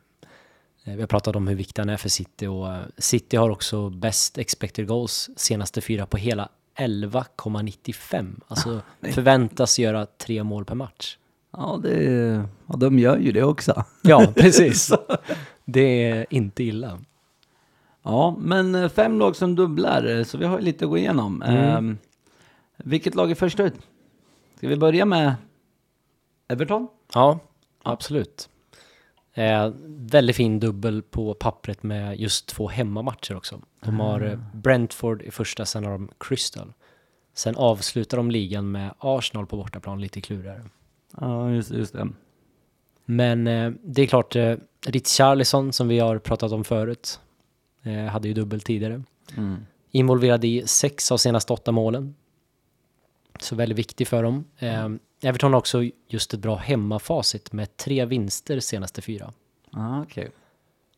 Vi 0.84 1.00
har 1.00 1.06
pratat 1.06 1.36
om 1.36 1.48
hur 1.48 1.54
viktig 1.54 1.82
han 1.82 1.88
är 1.88 1.96
för 1.96 2.08
City 2.08 2.46
och 2.46 2.68
City 2.98 3.36
har 3.36 3.50
också 3.50 3.90
bäst 3.90 4.38
expected 4.38 4.86
goals 4.86 5.30
senaste 5.36 5.80
fyra 5.80 6.06
på 6.06 6.16
hela 6.16 6.48
11,95. 6.76 8.40
Alltså 8.48 8.80
förväntas 9.02 9.78
göra 9.78 10.06
tre 10.06 10.44
mål 10.44 10.64
per 10.64 10.74
match. 10.74 11.16
Ja, 11.56 11.80
det, 11.82 12.02
ja, 12.66 12.76
de 12.76 12.98
gör 12.98 13.16
ju 13.18 13.32
det 13.32 13.44
också. 13.44 13.84
Ja, 14.02 14.26
precis. 14.36 14.92
Det 15.64 16.10
är 16.10 16.26
inte 16.30 16.64
illa. 16.64 17.00
Ja, 18.02 18.36
men 18.38 18.74
eh, 18.74 18.88
fem 18.88 19.18
lag 19.18 19.36
som 19.36 19.54
dubblar, 19.54 20.18
eh, 20.18 20.24
så 20.24 20.38
vi 20.38 20.44
har 20.44 20.58
ju 20.58 20.64
lite 20.64 20.84
att 20.84 20.90
gå 20.90 20.98
igenom. 20.98 21.42
Mm. 21.42 21.90
Eh, 21.90 21.96
vilket 22.76 23.14
lag 23.14 23.30
är 23.30 23.34
först 23.34 23.60
ut? 23.60 23.74
Ska 24.56 24.68
vi 24.68 24.76
börja 24.76 25.04
med 25.04 25.34
Everton? 26.48 26.88
Ja, 27.14 27.38
absolut. 27.82 28.48
Eh, 29.34 29.72
väldigt 29.86 30.36
fin 30.36 30.60
dubbel 30.60 31.02
på 31.02 31.34
pappret 31.34 31.82
med 31.82 32.20
just 32.20 32.46
två 32.46 32.68
hemmamatcher 32.68 33.36
också. 33.36 33.60
De 33.80 34.00
har 34.00 34.20
eh, 34.20 34.38
Brentford 34.54 35.22
i 35.22 35.30
första, 35.30 35.64
sen 35.64 35.84
har 35.84 35.92
de 35.92 36.10
Crystal. 36.18 36.72
Sen 37.34 37.56
avslutar 37.56 38.16
de 38.16 38.30
ligan 38.30 38.70
med 38.70 38.94
Arsenal 38.98 39.46
på 39.46 39.56
bortaplan, 39.56 40.00
lite 40.00 40.20
klurigare. 40.20 40.64
Ja, 41.20 41.50
just, 41.50 41.70
just 41.70 41.92
det. 41.92 42.08
Men 43.04 43.46
eh, 43.46 43.72
det 43.82 44.02
är 44.02 44.06
klart, 44.06 44.36
eh, 44.36 44.56
Richarlison 44.86 45.72
som 45.72 45.88
vi 45.88 45.98
har 45.98 46.18
pratat 46.18 46.52
om 46.52 46.64
förut, 46.64 47.20
eh, 47.82 48.04
hade 48.04 48.28
ju 48.28 48.34
dubbel 48.34 48.60
tidigare. 48.60 49.02
Mm. 49.36 49.66
Involverad 49.90 50.44
i 50.44 50.66
sex 50.66 51.12
av 51.12 51.16
senaste 51.16 51.52
åtta 51.52 51.72
målen. 51.72 52.14
Så 53.40 53.56
väldigt 53.56 53.78
viktig 53.78 54.08
för 54.08 54.22
dem. 54.22 54.44
Eh, 54.58 54.88
Everton 55.24 55.52
har 55.52 55.58
också 55.58 55.82
just 56.08 56.34
ett 56.34 56.40
bra 56.40 56.56
hemmafacit 56.56 57.52
med 57.52 57.76
tre 57.76 58.04
vinster 58.04 58.60
senaste 58.60 59.02
fyra. 59.02 59.32
Ah, 59.70 60.00
okej. 60.02 60.30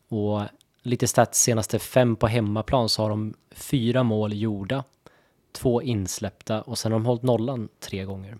Och 0.09 0.42
lite 0.83 1.06
stats 1.09 1.42
senaste 1.42 1.78
fem 1.78 2.16
på 2.16 2.26
hemmaplan 2.26 2.88
så 2.88 3.02
har 3.02 3.11
de 3.11 3.35
fyra 3.50 4.02
mål 4.02 4.33
gjorda, 4.35 4.85
två 5.52 5.83
insläppta 5.83 6.62
och 6.62 6.78
sen 6.78 6.92
har 6.92 6.99
de 6.99 7.06
hållit 7.06 7.23
nollan 7.23 7.68
tre 7.80 8.04
gånger. 8.04 8.37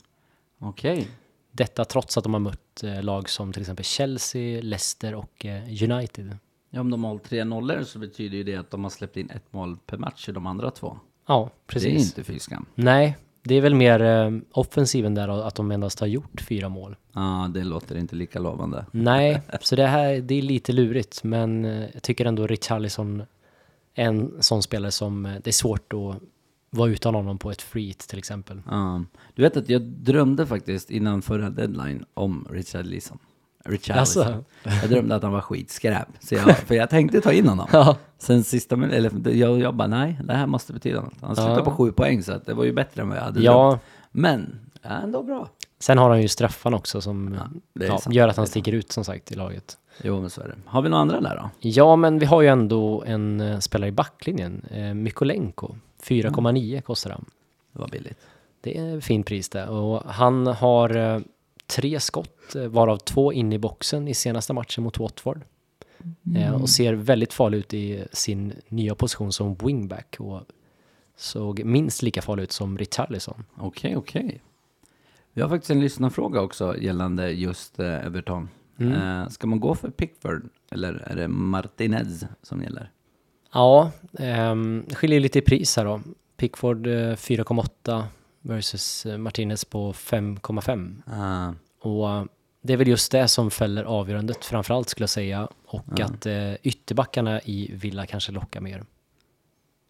Okej. 0.59 1.09
Detta 1.53 1.85
trots 1.85 2.17
att 2.19 2.25
de 2.25 2.33
har 2.35 2.41
mött 2.41 2.83
eh, 2.83 3.03
lag 3.03 3.29
som 3.31 3.53
till 3.53 3.63
exempel 3.63 3.85
Chelsea, 3.85 4.63
Leicester 4.63 5.15
och 5.15 5.47
eh, 5.47 5.63
United. 5.93 6.39
Ja, 6.71 6.81
om 6.81 6.91
de 6.91 7.05
har 7.05 7.11
hållit 7.11 7.25
tre 7.25 7.45
nollor 7.45 7.83
så 7.83 7.99
betyder 7.99 8.37
ju 8.37 8.45
det 8.45 8.57
att 8.57 8.71
de 8.71 8.83
har 8.85 8.91
släppt 8.91 9.17
in 9.17 9.31
ett 9.31 9.53
mål 9.53 9.77
per 9.87 9.97
match 9.97 10.29
i 10.29 10.33
de 10.33 10.47
andra 10.47 10.71
två. 10.71 10.99
Ja, 11.27 11.51
Det 11.67 11.73
är 11.73 11.73
precis. 11.73 12.07
inte 12.09 12.25
fy 12.25 12.39
skam. 12.39 12.67
Nej, 12.75 13.17
det 13.47 13.55
är 13.55 13.61
väl 13.61 13.75
mer 13.75 14.03
eh, 14.03 14.31
offensiven 14.53 15.15
där 15.15 15.47
att 15.47 15.55
de 15.55 15.71
endast 15.71 16.01
har 16.01 16.07
gjort 16.07 16.41
fyra 16.41 16.69
mål. 16.69 16.97
Ja, 17.13 17.51
det 17.55 17.65
låter 17.65 17.97
inte 17.97 18.17
lika 18.17 18.39
lovande. 18.39 18.87
Nej, 18.91 19.43
så 19.61 19.77
det 19.77 19.87
här 19.87 20.21
det 20.21 20.35
är 20.35 20.43
lite 20.43 20.73
lurigt, 20.73 21.25
men 21.25 21.65
eh, 21.65 21.85
jag 21.93 22.03
tycker 22.03 22.25
ändå 22.25 22.47
Richarlison 22.47 23.23
är 23.95 24.05
en 24.05 24.33
sån 24.41 24.63
spelare 24.63 24.93
som 24.93 25.27
eh, 25.27 25.35
det 25.45 25.51
är 25.51 25.53
svårt 25.53 25.93
att 25.93 26.23
vara 26.71 26.91
utan 26.91 27.15
honom 27.15 27.39
på 27.39 27.51
ett 27.51 27.63
free 27.63 27.87
hit 27.87 27.99
till 27.99 28.19
exempel. 28.19 28.63
Ja. 28.71 29.05
du 29.35 29.43
vet 29.43 29.57
att 29.57 29.69
jag 29.69 29.83
drömde 29.83 30.47
faktiskt 30.47 30.91
innan 30.91 31.23
förra 31.23 31.51
deadline 31.51 32.05
om 32.15 32.49
Richard 32.51 32.87
Richard 33.69 33.97
Jaså? 33.97 34.45
Jag 34.83 34.91
drömde 34.91 35.15
att 35.15 35.23
han 35.23 35.33
var 35.33 35.41
skitskräp. 35.41 36.09
Så 36.21 36.35
jag, 36.35 36.57
för 36.67 36.75
jag 36.75 36.91
tänkte 36.91 37.21
ta 37.21 37.33
in 37.33 37.49
honom. 37.49 37.67
Ja. 37.73 37.97
Sen 38.19 38.45
sista 38.45 38.75
eller 38.75 39.29
jag, 39.31 39.61
jag 39.61 39.75
bara 39.75 39.89
nej, 39.89 40.21
det 40.25 40.35
här 40.35 40.47
måste 40.47 40.73
betyda 40.73 41.01
något. 41.01 41.15
Han 41.21 41.37
slutade 41.37 41.59
Ja. 41.59 41.65
på 41.65 41.71
sju 41.71 41.93
poäng 41.93 42.23
så 42.23 42.33
att 42.33 42.47
det 42.47 42.55
var 42.55 42.65
ju 42.65 42.73
bättre 42.73 43.03
än 43.03 43.09
vad 43.09 43.19
jag 43.19 43.23
hade 43.23 43.41
Ja. 43.43 43.69
drömt. 43.69 43.83
Men, 44.11 44.61
ja, 44.83 44.89
ändå 44.91 45.23
bra. 45.23 45.49
Sen 45.79 45.99
har 45.99 46.11
han 46.11 46.23
ju 46.23 46.29
straffarna 46.29 46.77
också 46.77 47.01
som 47.01 47.37
Ja, 47.75 47.83
ja, 47.87 48.01
gör 48.13 48.29
att 48.29 48.37
han 48.37 48.47
sticker 48.47 48.73
ut 48.73 48.93
som 48.93 49.05
sagt 49.05 49.33
i 49.33 49.35
laget. 49.35 49.77
Jo, 50.03 50.21
men 50.21 50.31
så 50.31 50.41
är 50.41 50.49
det. 50.49 50.55
Har 50.67 50.83
vi 50.83 50.89
några 50.89 51.01
andra 51.03 51.21
där 51.21 51.37
då? 51.37 51.51
Ja, 51.61 51.97
men 51.97 52.19
vi 52.19 52.27
har 52.27 52.43
ju 52.43 52.49
ändå 52.49 53.05
en 53.07 53.41
eh, 53.41 53.59
spelare 53.59 53.89
i 53.89 53.93
backlinjen, 53.93 54.63
eh, 54.71 54.95
Mykolenko. 54.95 55.75
4,9 56.03 56.81
kostar 56.81 57.11
han. 57.11 57.25
Det 57.73 57.79
var 57.79 57.89
billigt. 57.89 58.19
Det 58.61 58.79
är 58.79 59.01
fin 59.01 59.23
pris 59.23 59.49
det. 59.49 59.67
Och 59.69 60.03
han 60.07 60.47
har 60.47 60.97
eh, 60.97 61.21
tre 61.77 62.01
skott, 62.01 62.55
eh, 62.55 62.67
varav 62.67 62.99
två 62.99 63.33
in 63.33 63.53
i 63.53 63.59
boxen 63.59 64.09
i 64.09 64.15
senaste 64.15 64.53
matchen 64.53 64.85
mot 64.85 64.99
Watford. 64.99 65.45
Eh, 66.37 66.63
och 66.63 66.69
ser 66.69 66.95
väldigt 66.95 67.33
farlig 67.33 67.59
ut 67.59 67.75
i 67.75 68.05
sin 68.13 68.53
nya 68.69 68.95
position 68.95 69.33
som 69.33 69.55
wingback 69.55 70.17
och 70.19 70.41
såg 71.17 71.65
minst 71.65 72.03
lika 72.03 72.23
farlig 72.23 72.43
ut 72.43 72.53
som 72.53 72.79
Richarlison. 72.79 73.45
Okej, 73.57 73.97
okej. 73.97 74.43
Vi 75.33 75.43
har 75.43 75.49
faktiskt 75.49 75.71
en 75.71 75.81
lyssnarfråga 75.81 76.41
också 76.41 76.79
gällande 76.79 77.31
just 77.31 77.79
eh, 77.79 78.07
Everton. 78.07 78.49
Mm. 78.79 78.93
Eh, 78.93 79.29
ska 79.29 79.47
man 79.47 79.61
gå 79.61 79.75
för 79.75 79.91
Pickford 79.91 80.49
eller 80.71 80.95
är 80.95 81.17
det 81.17 81.29
Martinez 81.29 82.25
som 82.43 82.63
gäller? 82.63 82.91
Ja, 83.53 83.91
det 84.11 84.95
skiljer 84.95 85.21
lite 85.21 85.39
i 85.39 85.43
pris 85.43 85.77
här 85.77 85.85
då. 85.85 86.01
Pickford 86.37 86.87
eh, 86.87 86.91
4,8 86.91 88.05
versus 88.41 89.07
Martinez 89.19 89.65
på 89.65 89.93
5,5. 89.93 91.03
Ah, 91.07 91.55
Och 91.81 92.11
eh, 92.11 92.25
det 92.63 92.73
är 92.73 92.77
väl 92.77 92.89
just 92.89 93.13
det 93.13 93.29
som 93.29 93.51
fäller 93.51 93.85
avgörandet 93.85 94.45
framförallt 94.45 94.89
skulle 94.89 95.03
jag 95.03 95.11
säga. 95.11 95.49
Och 95.67 96.01
att 96.01 96.27
eh, 96.27 96.55
ytterbackarna 96.63 97.41
i 97.41 97.71
Villa 97.75 98.07
kanske 98.07 98.33
lockar 98.33 98.61
mer. 98.61 98.85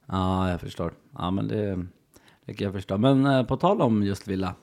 Ja, 0.07 0.51
jag 0.51 0.61
förstår. 0.61 0.95
Ja, 1.19 1.31
men 1.31 1.49
det, 1.49 1.87
det 2.45 2.55
kan 2.55 2.65
jag 2.65 2.75
förstå. 2.75 2.99
Men 2.99 3.27
eh, 3.27 3.43
på 3.43 3.57
tal 3.57 3.83
om 3.83 4.03
just 4.03 4.29
Villa. 4.29 4.55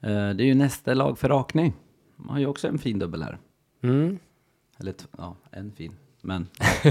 Eh, 0.00 0.30
det 0.30 0.42
är 0.42 0.46
ju 0.46 0.54
nästa 0.54 0.94
lag 0.94 1.18
för 1.18 1.28
rakning. 1.28 1.72
De 2.16 2.28
har 2.28 2.38
ju 2.38 2.46
också 2.46 2.68
en 2.68 2.78
fin 2.78 2.98
dubbel 2.98 3.22
här. 3.22 3.38
Mm. 3.82 4.18
Eller 4.78 4.94
ja, 5.18 5.36
en 5.50 5.72
fin. 5.72 5.96
Men 6.20 6.48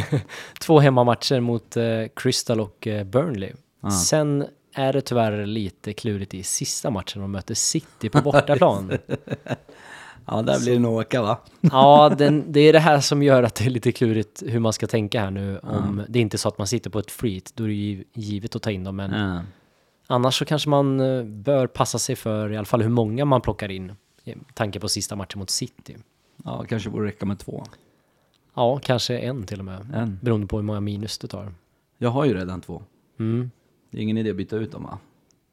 Två 0.59 0.79
hemmamatcher 0.79 1.39
mot 1.39 1.77
eh, 1.77 2.03
Crystal 2.15 2.59
och 2.59 2.87
eh, 2.87 3.03
Burnley. 3.03 3.51
Ja. 3.81 3.91
Sen 3.91 4.45
är 4.77 4.93
det 4.93 5.01
tyvärr 5.01 5.45
lite 5.45 5.93
klurigt 5.93 6.33
i 6.33 6.43
sista 6.43 6.89
matchen 6.89 7.21
de 7.21 7.31
möter 7.31 7.53
City 7.55 8.09
på 8.09 8.21
bortaplan. 8.21 8.91
ja, 10.25 10.41
där 10.41 10.59
blir 10.59 10.73
det 10.73 10.79
nog 10.79 10.93
åka 10.97 11.21
va? 11.21 11.37
ja, 11.61 12.15
den, 12.17 12.51
det 12.51 12.59
är 12.59 12.73
det 12.73 12.79
här 12.79 12.99
som 12.99 13.23
gör 13.23 13.43
att 13.43 13.55
det 13.55 13.65
är 13.65 13.69
lite 13.69 13.91
klurigt 13.91 14.43
hur 14.45 14.59
man 14.59 14.73
ska 14.73 14.87
tänka 14.87 15.21
här 15.21 15.31
nu. 15.31 15.59
Om 15.59 16.01
det 16.09 16.19
är 16.19 16.21
inte 16.21 16.37
så 16.37 16.47
att 16.47 16.57
man 16.57 16.67
sitter 16.67 16.89
på 16.89 16.99
ett 16.99 17.11
free 17.11 17.33
hit, 17.33 17.51
då 17.55 17.63
är 17.63 17.67
det 17.67 17.73
ju 17.73 18.03
givet 18.13 18.55
att 18.55 18.61
ta 18.61 18.71
in 18.71 18.83
dem. 18.83 18.95
Men 18.95 19.11
Ja. 19.11 19.41
annars 20.07 20.39
så 20.39 20.45
kanske 20.45 20.69
man 20.69 20.99
eh, 20.99 21.23
bör 21.23 21.67
passa 21.67 21.99
sig 21.99 22.15
för 22.15 22.51
i 22.51 22.57
alla 22.57 22.65
fall 22.65 22.81
hur 22.81 22.89
många 22.89 23.25
man 23.25 23.41
plockar 23.41 23.71
in. 23.71 23.93
tanke 24.53 24.79
på 24.79 24.89
sista 24.89 25.15
matchen 25.15 25.39
mot 25.39 25.49
City. 25.49 25.97
ja, 26.45 26.65
kanske 26.69 26.89
borde 26.89 27.05
räcka 27.07 27.25
med 27.25 27.39
två. 27.39 27.63
Ja, 28.53 28.79
kanske 28.83 29.17
en 29.17 29.43
till 29.45 29.59
och 29.59 29.65
med. 29.65 29.87
En. 29.93 30.19
Beroende 30.21 30.47
på 30.47 30.57
hur 30.57 30.63
många 30.63 30.79
minus 30.79 31.17
du 31.17 31.27
tar. 31.27 31.53
Jag 31.97 32.09
har 32.09 32.25
ju 32.25 32.33
redan 32.33 32.61
två. 32.61 32.83
Mm. 33.19 33.51
Det 33.89 33.97
är 33.97 34.01
ingen 34.01 34.17
idé 34.17 34.29
att 34.29 34.35
byta 34.35 34.55
ut 34.55 34.71
dem 34.71 34.83
va? 34.83 34.99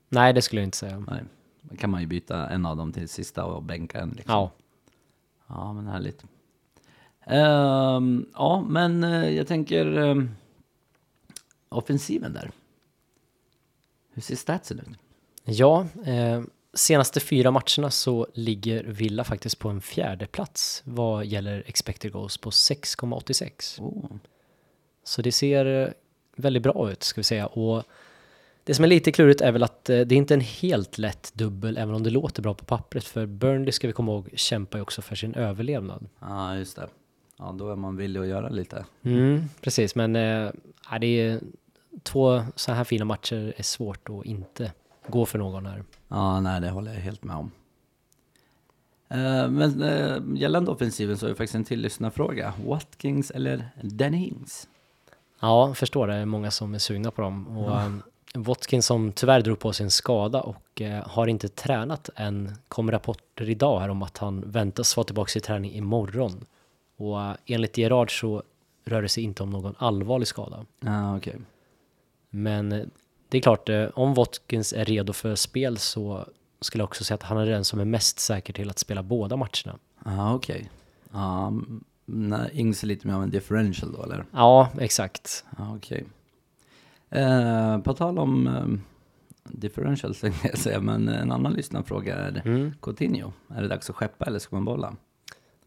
Nej, 0.09 0.33
det 0.33 0.43
skulle 0.43 0.61
jag 0.61 0.67
inte 0.67 0.77
säga. 0.77 1.05
Nej. 1.11 1.23
Då 1.61 1.77
kan 1.77 1.91
man 1.91 2.01
ju 2.01 2.07
byta 2.07 2.49
en 2.49 2.67
av 2.67 2.77
dem 2.77 2.93
till 2.93 3.09
sista 3.09 3.45
och 3.45 3.63
bänka 3.63 4.01
en 4.01 4.11
liksom. 4.11 4.35
Ja. 4.35 4.51
Ja, 5.47 5.73
men 5.73 5.87
härligt. 5.87 6.25
Ehm, 7.27 8.27
ja, 8.35 8.65
men 8.69 9.05
eh, 9.05 9.31
jag 9.31 9.47
tänker 9.47 9.97
ehm, 9.97 10.31
offensiven 11.69 12.33
där. 12.33 12.51
Hur 14.13 14.23
ser 14.23 14.37
statsen 14.37 14.79
ut? 14.79 14.99
Ja, 15.45 15.87
eh, 16.05 16.43
senaste 16.75 17.21
fyra 17.21 17.51
matcherna 17.51 17.91
så 17.91 18.27
ligger 18.35 18.85
Villa 18.85 19.25
faktiskt 19.25 19.59
på 19.59 19.69
en 19.69 19.81
fjärde 19.81 20.27
plats 20.27 20.83
vad 20.85 21.27
gäller 21.27 21.63
expected 21.67 22.13
goals 22.13 22.39
på 22.39 22.51
6,86. 22.51 23.81
Oh. 23.81 24.17
Så 25.05 25.23
det 25.23 25.33
ser 25.33 25.67
eh, 25.67 25.89
väldigt 26.37 26.63
bra 26.63 26.91
ut 26.91 27.03
ska 27.03 27.19
vi 27.19 27.25
säga. 27.25 27.47
Och 27.47 27.85
det 28.65 28.75
som 28.75 28.85
är 28.85 28.89
lite 28.89 29.13
klurigt 29.13 29.41
är 29.41 29.53
väl 29.53 29.63
att 29.63 29.91
eh, 29.91 30.01
det 30.01 30.15
är 30.15 30.17
inte 30.17 30.35
en 30.35 30.41
helt 30.41 30.99
lätt 30.99 31.33
dubbel 31.35 31.77
även 31.77 31.95
om 31.95 32.03
det 32.03 32.11
låter 32.11 32.43
bra 32.43 32.55
på 32.55 32.65
pappret. 32.65 33.05
För 33.05 33.27
Burnley 33.27 33.73
ska 33.73 33.87
vi 33.87 33.93
komma 33.93 34.13
ihåg 34.13 34.31
kämpar 34.35 34.79
ju 34.79 34.83
också 34.83 35.03
för 35.03 35.17
sin 35.17 35.35
överlevnad. 35.35 36.07
Ja, 36.21 36.57
just 36.57 36.77
det. 36.77 36.89
Ja, 37.39 37.55
då 37.59 37.71
är 37.71 37.77
man 37.77 37.97
villig 37.97 38.21
att 38.21 38.27
göra 38.27 38.49
lite. 38.49 38.85
Mm, 39.03 39.45
precis, 39.61 39.95
men 39.95 40.15
ja, 40.91 40.99
det 41.01 41.07
är 41.07 41.41
två 42.03 42.43
så 42.57 42.73
här 42.73 42.85
fina 42.85 43.05
matcher 43.05 43.55
är 43.57 43.63
svårt 43.63 44.09
att 44.09 44.25
inte 44.25 44.73
gå 45.09 45.27
för 45.27 45.39
någon 45.39 45.67
här. 45.67 45.85
Ja, 46.09 46.41
nej, 46.41 46.61
det 46.61 46.71
håller 46.71 46.93
jag 46.95 47.01
helt 47.01 47.25
med 47.25 47.37
om. 47.37 47.51
Eh, 49.09 49.49
men 49.49 49.83
uh, 49.83 50.41
gällande 50.41 50.71
offensiven 50.71 51.17
så 51.17 51.27
är 51.27 51.31
det 51.31 51.37
faktiskt 51.37 51.55
en 51.55 51.65
till 51.65 51.81
lyssnarfråga. 51.81 52.55
Watkins 52.67 53.31
eller 53.31 53.69
Danny 53.83 54.27
Ings? 54.27 54.69
Ja, 55.41 55.75
förstår 55.75 56.07
det. 56.07 56.13
Det 56.13 56.19
är 56.19 56.27
många 56.27 56.51
som 56.51 56.75
är 56.75 56.79
sugna 56.79 57.11
på 57.11 57.23
dem. 57.23 57.59
Och, 57.59 57.81
eh, 57.81 57.93
Watkins 58.39 58.87
som 58.87 59.13
tyvärr 59.13 59.41
drog 59.41 59.59
på 59.59 59.73
sig 59.73 59.85
en 59.85 59.91
skada 59.91 60.41
och 60.41 60.81
eh, 60.81 61.09
har 61.09 61.27
inte 61.27 61.49
tränat 61.49 62.11
än. 62.17 62.53
kom 62.69 62.91
rapporter 62.91 63.51
idag 63.51 63.81
här 63.81 63.89
om 63.89 64.03
att 64.03 64.19
han 64.19 64.51
väntas 64.51 64.97
vara 64.97 65.05
tillbaka 65.05 65.39
i 65.39 65.41
träning 65.41 65.73
imorgon. 65.73 66.45
Och 66.97 67.23
eh, 67.23 67.35
enligt 67.47 67.79
Gerard 67.79 68.21
så 68.21 68.43
rör 68.85 69.03
det 69.03 69.09
sig 69.09 69.23
inte 69.23 69.43
om 69.43 69.51
någon 69.51 69.75
allvarlig 69.79 70.29
skada. 70.29 70.67
Ah, 70.81 71.17
okej. 71.17 71.37
Men 72.31 72.73
eh, 72.73 72.87
det 73.29 73.39
är 73.39 73.43
klart, 73.43 73.69
om 73.95 74.15
Watkins 74.15 74.73
är 74.73 74.85
redo 74.85 75.13
för 75.13 75.35
spel 75.35 75.79
så 75.79 76.29
skulle 76.61 76.83
jag 76.83 76.89
också 76.89 77.05
säga 77.05 77.15
att 77.15 77.23
han 77.23 77.39
är 77.39 77.47
den 77.47 77.65
som 77.65 77.81
är 77.81 77.85
mest 77.85 78.19
säker 78.19 78.53
till 78.53 78.71
att 78.71 78.79
spela 78.79 79.03
båda 79.03 79.37
matcherna. 79.37 79.79
Ah, 80.03 80.35
okej. 80.35 80.71
Ja, 81.13 81.47
mm, 81.47 81.85
nej, 82.05 82.51
Ings 82.53 82.83
är 82.83 82.87
lite 82.87 83.07
mer 83.07 83.15
av 83.15 83.23
en 83.23 83.31
differential 83.31 83.93
då, 83.93 84.03
eller? 84.03 84.25
Ja, 84.31 84.69
exakt. 84.79 85.45
Ja, 85.59 85.77
okej. 85.77 86.05
Eh, 87.11 87.79
på 87.79 87.95
tal 87.95 88.19
om 88.19 88.47
eh, 88.47 88.67
differential 89.45 90.15
tänkte 90.21 90.49
jag 90.49 90.59
säga, 90.59 90.81
men 90.81 91.09
en 91.09 91.33
annan 91.33 91.53
lyssnarfråga 91.53 92.15
är 92.17 92.43
Mm. 92.45 92.73
Coutinho. 92.83 93.33
Är 93.49 93.63
det 93.63 93.69
dags 93.69 93.91
att 93.91 93.97
skeppa 93.97 94.25
eller 94.25 94.39
ska 94.39 94.57
man 94.57 94.65
bolla? 94.65 94.97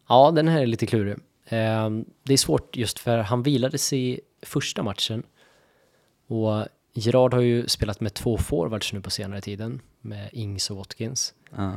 Ja, 0.08 0.30
den 0.30 0.48
här 0.48 0.62
är 0.62 0.66
lite 0.66 0.86
klurig. 0.86 1.16
Eh, 1.44 1.90
det 2.22 2.32
är 2.32 2.36
svårt 2.36 2.76
just 2.76 2.98
för 2.98 3.18
han 3.18 3.42
vilade 3.42 3.78
sig 3.78 4.10
i 4.12 4.20
första 4.42 4.82
matchen. 4.82 5.22
Och 6.26 6.66
Gerard 6.92 7.34
har 7.34 7.40
ju 7.40 7.66
spelat 7.68 8.00
med 8.00 8.14
två 8.14 8.38
forwards 8.38 8.92
nu 8.92 9.00
på 9.00 9.10
senare 9.10 9.40
tiden, 9.40 9.80
med 10.00 10.28
Ings 10.32 10.70
och 10.70 10.76
Watkins. 10.76 11.34
Ja. 11.56 11.72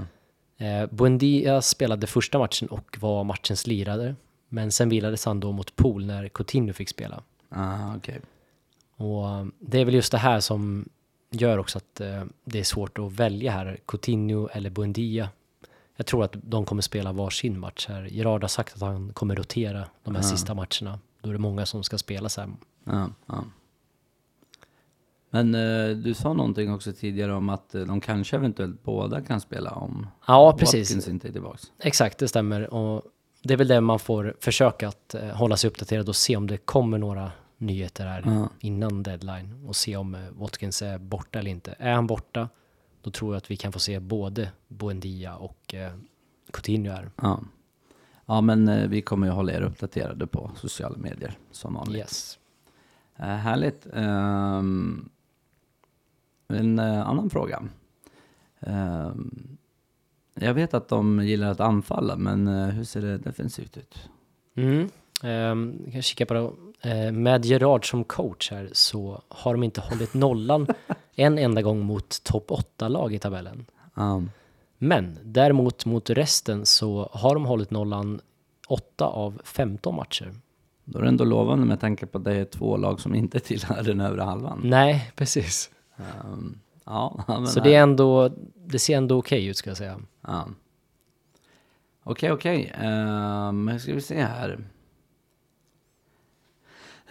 Eh, 0.65 0.86
Buendia 0.91 1.62
spelade 1.62 2.08
första 2.08 2.39
matchen 2.39 2.68
och 2.68 2.98
var 3.00 3.24
matchens 3.24 3.68
lirare. 3.68 4.15
Men 4.50 4.72
sen 4.72 4.89
vilades 4.89 5.25
han 5.25 5.39
då 5.39 5.51
mot 5.51 5.75
Pool 5.75 6.06
när 6.06 6.27
Coutinho 6.27 6.74
fick 6.74 6.89
spela. 6.89 7.24
Ah, 7.50 7.96
okej. 7.98 8.22
Och 9.01 9.48
det 9.60 9.79
är 9.79 9.86
väl 9.86 9.93
just 9.93 10.12
det 10.12 10.17
här 10.17 10.39
som 10.39 10.89
gör 11.29 11.58
också 11.58 11.77
att 11.77 12.01
eh, 12.01 12.24
det 12.43 12.60
är 12.60 12.63
svårt 12.63 13.00
att 13.00 13.12
välja 13.12 13.51
här, 13.51 13.77
Coutinho 13.86 14.48
eller 14.53 14.70
Buendia. 14.70 15.29
Jag 15.96 16.05
tror 16.05 16.24
att 16.24 16.36
de 16.43 16.65
kommer 16.65 16.81
spela 16.81 17.12
varsin 17.12 17.60
match 17.60 17.88
här. 17.89 18.03
Gerard 18.03 18.43
har 18.43 18.48
sagt 18.48 18.75
att 18.75 18.81
han 18.81 19.13
kommer 19.13 19.36
rotera 19.36 19.86
de 20.03 20.15
här 20.15 20.22
sista 20.22 20.53
matcherna. 20.53 21.00
Då 21.22 21.29
är 21.29 21.34
det 21.34 21.39
många 21.39 21.65
som 21.65 21.84
ska 21.84 21.98
spela 21.98 22.29
sen. 22.29 22.58
Ja, 22.84 23.10
ja. 23.25 23.43
Men 25.29 25.55
eh, 25.55 25.96
du 25.98 26.13
sa 26.13 26.34
någonting 26.34 26.74
också 26.74 26.93
tidigare 26.93 27.34
om 27.34 27.50
att 27.50 27.75
eh, 27.75 27.81
de 27.81 28.01
kanske 28.01 28.36
eventuellt 28.36 28.84
båda 28.84 29.22
kan 29.22 29.41
spela 29.41 29.72
om 29.72 30.08
Ja, 30.27 30.55
precis. 30.60 30.89
Watkins 30.89 31.08
inte 31.08 31.27
är 31.27 31.31
tillbaks. 31.31 31.72
Exakt, 31.79 32.17
det 32.17 32.27
stämmer. 32.27 32.74
Och 32.74 33.01
det 33.43 33.53
är 33.53 33.58
väl 33.58 33.67
det 33.67 33.81
man 33.81 34.00
får 34.00 34.36
försöka 34.39 34.88
att 34.88 35.13
eh, 35.13 35.29
hålla 35.29 35.58
sig 35.58 35.67
uppdaterad 35.67 36.10
och 36.10 36.15
se 36.15 36.38
om 36.38 36.48
det 36.48 36.58
kommer 36.58 36.98
några 36.98 37.31
nyheter 37.62 38.06
här 38.06 38.24
Ja. 38.25 38.50
innan 38.60 39.03
deadline 39.03 39.65
och 39.68 39.75
se 39.75 39.98
om 39.98 40.15
eh, 40.15 40.22
Watkins 40.32 40.82
är 40.82 40.98
borta 40.98 41.39
eller 41.39 41.51
inte. 41.51 41.75
Är 41.80 41.94
han 41.94 42.08
borta, 42.08 42.50
då 43.01 43.12
tror 43.12 43.34
jag 43.34 43.38
att 43.38 43.51
vi 43.51 43.56
kan 43.58 43.72
få 43.72 43.80
se 43.80 44.00
både 44.00 44.51
Buendia 44.68 45.36
och 45.36 45.74
eh, 45.75 45.94
Coutinho 46.53 46.91
här. 46.91 47.12
Ja. 47.22 47.39
ja, 48.25 48.41
men 48.41 48.68
eh, 48.68 48.88
vi 48.89 49.01
kommer 49.01 49.27
ju 49.27 49.34
hålla 49.34 49.53
er 49.53 49.62
uppdaterade 49.62 50.27
på 50.27 50.51
sociala 50.56 50.98
medier 50.98 51.38
som 51.51 51.74
vanligt. 51.74 51.98
Yes. 51.98 52.39
Eh, 53.15 53.25
härligt. 53.25 53.88
Ehm, 53.94 55.10
en 56.48 56.80
eh, 56.80 57.08
annan 57.08 57.30
fråga. 57.30 57.63
Ehm, 58.60 59.58
jag 60.34 60.53
vet 60.53 60.74
att 60.74 60.88
de 60.88 61.25
gillar 61.25 61.51
att 61.51 61.60
anfalla, 61.60 62.15
men 62.15 62.48
eh, 62.48 62.65
hur 62.68 62.84
ser 62.84 63.01
det 63.01 63.18
defensivt 63.18 63.77
ut? 63.77 64.10
Mm. 64.56 64.89
Um, 65.24 65.82
jag 65.84 65.94
kan 65.94 66.01
kika 66.01 66.25
på 66.25 66.34
det. 66.34 66.51
Med 67.11 67.45
Gerard 67.45 67.89
som 67.89 68.03
coach 68.03 68.51
här 68.51 68.69
så 68.71 69.21
har 69.27 69.53
de 69.53 69.63
inte 69.63 69.81
hållit 69.81 70.13
nollan 70.13 70.67
en 71.15 71.38
enda 71.38 71.61
gång 71.61 71.79
mot 71.79 72.23
topp 72.23 72.50
8-lag 72.50 73.13
i 73.13 73.19
tabellen. 73.19 73.65
Ja, 73.95 74.23
Men 74.77 75.17
däremot 75.23 75.85
mot 75.85 76.09
resten 76.09 76.65
så 76.65 77.09
har 77.13 77.33
de 77.33 77.45
hållit 77.45 77.71
nollan 77.71 78.21
8 78.67 79.05
av 79.05 79.41
15 79.43 79.95
matcher. 79.95 80.33
då 80.85 81.00
är 81.00 81.03
det 81.03 81.07
ändå 81.09 81.23
lovande 81.23 81.65
med 81.65 81.79
tanke 81.79 82.05
på 82.05 82.17
att 82.17 82.23
det 82.23 82.33
är 82.35 82.45
två 82.45 82.77
lag 82.77 82.99
som 82.99 83.15
inte 83.15 83.39
tillhör 83.39 83.84
den 83.84 84.01
övre 84.01 84.21
halvan. 84.21 84.62
Nej, 84.63 85.12
precis. 85.15 85.69
Ehm, 85.97 86.60
ja, 86.86 87.23
Så 87.47 87.60
det 87.60 87.75
är 87.75 87.82
ändå, 87.82 88.29
det 88.65 88.79
ser 88.79 88.97
ändå 88.97 89.17
okej 89.17 89.45
ut 89.45 89.58
ska 89.58 89.69
jag 89.69 89.77
säga. 89.77 89.99
Okej, 92.03 92.32
okej. 92.32 92.73
Ehm, 92.82 93.65
nu 93.65 93.79
ska 93.79 93.93
vi 93.93 94.01
se 94.01 94.23
här. 94.23 94.60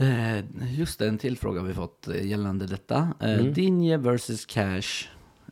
Eh, 0.00 0.44
just 0.78 0.98
det, 0.98 1.08
en 1.08 1.18
till 1.18 1.36
fråga 1.36 1.62
vi 1.62 1.74
fått 1.74 2.08
eh, 2.08 2.26
gällande 2.26 2.66
detta. 2.66 3.12
Uh, 3.22 3.30
Mm. 3.34 3.52
Dinje 3.52 3.96
versus 3.96 4.46
Cash. 4.46 5.08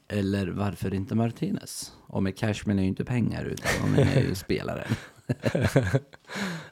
Eller 0.09 0.47
varför 0.47 0.95
inte 0.95 1.15
Martinez? 1.15 1.93
Och 2.07 2.23
med 2.23 2.37
cash 2.39 2.55
menar 2.67 2.83
ju 2.83 2.89
inte 2.89 3.05
pengar 3.05 3.45
utan 3.45 3.71
jag 3.81 3.91
menar 3.91 4.23
ju 4.29 4.35
spelaren. 4.45 4.95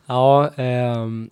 Ja, 0.07 0.49
ehm, 0.49 1.31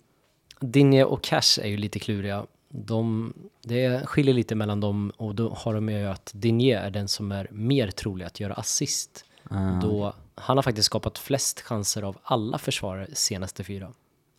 Dinje 0.59 1.05
och 1.05 1.23
Cash 1.23 1.59
är 1.61 1.67
ju 1.67 1.77
lite 1.77 1.99
kluriga. 1.99 2.45
De, 2.69 3.33
det 3.63 4.05
skiljer 4.07 4.33
lite 4.33 4.55
mellan 4.55 4.79
dem 4.79 5.11
och 5.17 5.35
då 5.35 5.49
har 5.49 5.73
de 5.73 5.89
ju 5.89 6.05
att 6.07 6.31
Dinje 6.35 6.79
är 6.79 6.89
den 6.91 7.07
som 7.07 7.31
är 7.31 7.47
mer 7.51 7.87
trolig 7.91 8.25
att 8.25 8.39
göra 8.39 8.53
assist. 8.53 9.25
Ah, 9.49 9.79
Då 9.81 10.13
han 10.35 10.57
har 10.57 10.63
faktiskt 10.63 10.85
skapat 10.85 11.17
flest 11.17 11.61
chanser 11.61 12.01
av 12.03 12.17
alla 12.23 12.57
försvarare 12.57 13.07
senaste 13.13 13.63
fyra. 13.63 13.93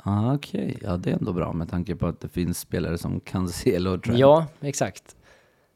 Ah, 0.07 0.35
Okej, 0.35 0.79
ja 0.83 0.97
det 0.97 1.11
är 1.11 1.15
ändå 1.15 1.33
bra 1.33 1.53
med 1.53 1.71
tanke 1.71 1.97
på 1.97 2.07
att 2.07 2.21
det 2.21 2.29
finns 2.29 2.59
spelare 2.61 2.99
som 2.99 3.21
Cancelo 3.21 3.91
och 3.95 4.03
Trent. 4.03 4.19
Ja, 4.19 4.47
exakt. 4.61 5.17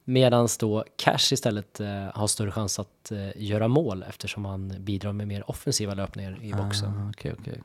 Medan 0.05 0.49
då 0.61 0.85
Cash 0.97 1.33
istället 1.33 1.81
eh, 1.81 1.89
har 2.15 2.27
större 2.27 2.51
chans 2.51 2.79
att 2.79 3.13
eh, 3.13 3.31
göra 3.37 3.69
mål 3.69 4.05
eftersom 4.09 4.45
han 4.45 4.75
bidrar 4.79 5.13
med 5.13 5.29
mer 5.29 5.51
offensiva 5.51 5.95
löpningar 5.95 6.39
i 6.43 6.53
boxen. 6.53 6.91
Ah, 6.91 7.11
Okej, 7.11 7.35
okej. 7.41 7.63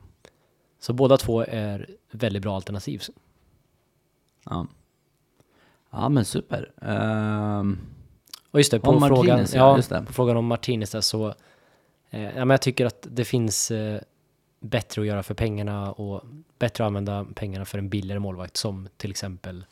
Så 0.80 0.92
båda 0.92 1.16
två 1.16 1.44
är 1.48 1.90
väldigt 2.10 2.42
bra 2.42 2.56
alternativ. 2.56 3.02
Ja. 4.44 4.66
ja, 5.90 6.08
men 6.08 6.24
super. 6.24 6.72
Ehm, 6.82 7.78
Och 8.50 8.60
just 8.60 8.70
det, 8.70 8.80
på 8.80 9.00
frågan, 9.00 9.10
Martinez, 9.10 9.54
ja, 9.54 9.60
ja, 9.70 9.76
just 9.76 9.88
det. 9.88 10.04
på 10.06 10.12
frågan 10.12 10.36
om 10.36 10.46
Martinez 10.46 10.90
där 10.90 11.00
så, 11.00 11.34
eh, 12.10 12.22
ja, 12.22 12.32
men 12.44 12.50
jag 12.50 12.62
tycker 12.62 12.86
att 12.86 13.06
det 13.10 13.24
finns 13.24 13.70
eh, 13.70 14.00
bättre 14.68 15.02
att 15.02 15.06
göra 15.06 15.22
för 15.22 15.34
pengarna 15.34 15.92
och 15.92 16.22
bättre 16.58 16.84
att 16.84 16.86
använda 16.86 17.26
pengarna 17.34 17.64
för 17.64 17.78
en 17.78 17.88
billigare 17.88 18.20
målvakt 18.20 18.56
som 18.56 18.88
till 18.96 19.10
exempel, 19.10 19.64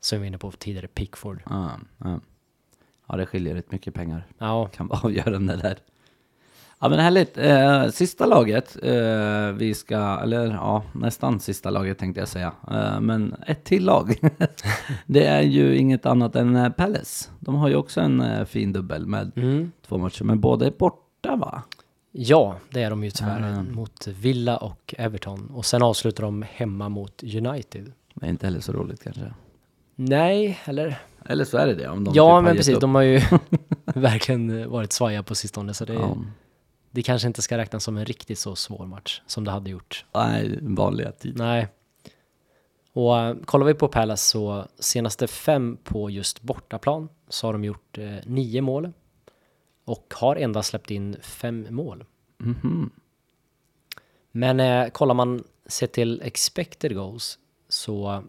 som 0.00 0.18
vi 0.18 0.20
var 0.20 0.26
inne 0.26 0.38
på 0.38 0.52
tidigare, 0.52 0.86
Pickford. 0.86 1.42
ja, 1.50 1.70
ja. 1.98 2.20
ja, 3.06 3.16
det 3.16 3.26
skiljer 3.26 3.54
rätt 3.54 3.72
mycket 3.72 3.94
pengar. 3.94 4.26
Ja, 4.38 4.66
kan 4.66 4.88
vara 4.88 5.00
avgörande 5.04 5.56
där. 5.56 5.78
Ja 6.80 6.88
men 6.88 6.98
härligt. 6.98 7.38
Eh, 7.38 7.88
sista 7.88 8.26
laget 8.26 8.76
eh, 8.82 9.52
vi 9.52 9.74
ska, 9.74 10.20
eller 10.22 10.46
ja 10.46 10.82
nästan 10.92 11.40
sista 11.40 11.70
laget 11.70 11.98
tänkte 11.98 12.20
jag 12.20 12.28
säga. 12.28 12.52
Eh, 12.70 13.00
men 13.00 13.34
ett 13.46 13.64
till 13.64 13.84
lag. 13.84 14.18
det 15.06 15.26
är 15.26 15.42
ju 15.42 15.76
inget 15.76 16.06
annat 16.06 16.36
än 16.36 16.56
eh, 16.56 16.68
Palace. 16.68 17.30
De 17.40 17.54
har 17.54 17.68
ju 17.68 17.76
också 17.76 18.00
en 18.00 18.20
eh, 18.20 18.44
fin 18.44 18.72
dubbel 18.72 19.06
med 19.06 19.32
mm. 19.36 19.72
två 19.86 19.98
matcher, 19.98 20.24
men 20.24 20.40
båda 20.40 20.66
är 20.66 20.70
borta 20.70 21.36
va? 21.36 21.62
Ja 22.12 22.56
det 22.70 22.82
är 22.82 22.90
de 22.90 23.04
ju 23.04 23.10
tyvärr 23.10 23.58
Ah. 23.58 23.62
mot 23.62 24.06
Villa 24.06 24.56
och 24.56 24.94
Everton. 24.98 25.50
Och 25.54 25.66
sen 25.66 25.82
avslutar 25.82 26.22
de 26.22 26.44
hemma 26.50 26.88
mot 26.88 27.22
United. 27.22 27.92
Men 28.14 28.28
inte 28.30 28.46
heller 28.46 28.60
så 28.60 28.72
roligt 28.72 29.02
kanske. 29.02 29.34
Nej, 29.94 30.58
eller? 30.64 30.98
Eller 31.24 31.44
så 31.44 31.58
är 31.58 31.66
det 31.66 31.74
det 31.74 31.88
om 31.88 32.04
de 32.04 32.14
ja, 32.14 32.38
typ 32.38 32.44
men 32.44 32.56
precis. 32.56 32.74
upp. 32.74 32.80
De 32.80 32.94
har 32.94 33.02
ju 33.02 33.20
verkligen 33.84 34.70
varit 34.70 34.92
svaja 34.92 35.22
på 35.22 35.34
sistone. 35.34 35.74
Så 35.74 35.84
det, 35.84 35.94
Ja. 35.94 36.16
det 36.90 37.02
kanske 37.02 37.28
inte 37.28 37.42
ska 37.42 37.58
räknas 37.58 37.84
som 37.84 37.96
en 37.96 38.04
riktigt 38.04 38.38
så 38.38 38.56
svår 38.56 38.86
match 38.86 39.22
som 39.26 39.44
det 39.44 39.50
hade 39.50 39.70
gjort. 39.70 40.04
Nej, 40.14 40.58
vanliga 40.62 41.12
tid. 41.12 41.36
Nej. 41.38 41.68
Och 42.92 43.12
uh, 43.16 43.34
kollar 43.44 43.66
vi 43.66 43.74
på 43.74 43.88
Palace 43.88 44.30
så 44.30 44.64
senaste 44.78 45.26
fem 45.26 45.78
på 45.84 46.10
just 46.10 46.42
bortaplan 46.42 47.08
så 47.28 47.46
har 47.46 47.52
de 47.52 47.64
gjort 47.64 47.98
eh, 47.98 48.10
nio 48.24 48.60
mål 48.60 48.92
och 49.88 50.14
har 50.16 50.36
endast 50.36 50.68
släppt 50.68 50.90
in 50.90 51.16
fem 51.22 51.66
mål. 51.70 52.04
Mhm. 52.38 52.90
Men 54.30 54.60
eh, 54.60 54.88
kollar 54.88 55.14
man 55.14 55.44
sett 55.66 55.92
till 55.92 56.22
expected 56.22 56.94
goals 56.94 57.38
så 57.68 58.24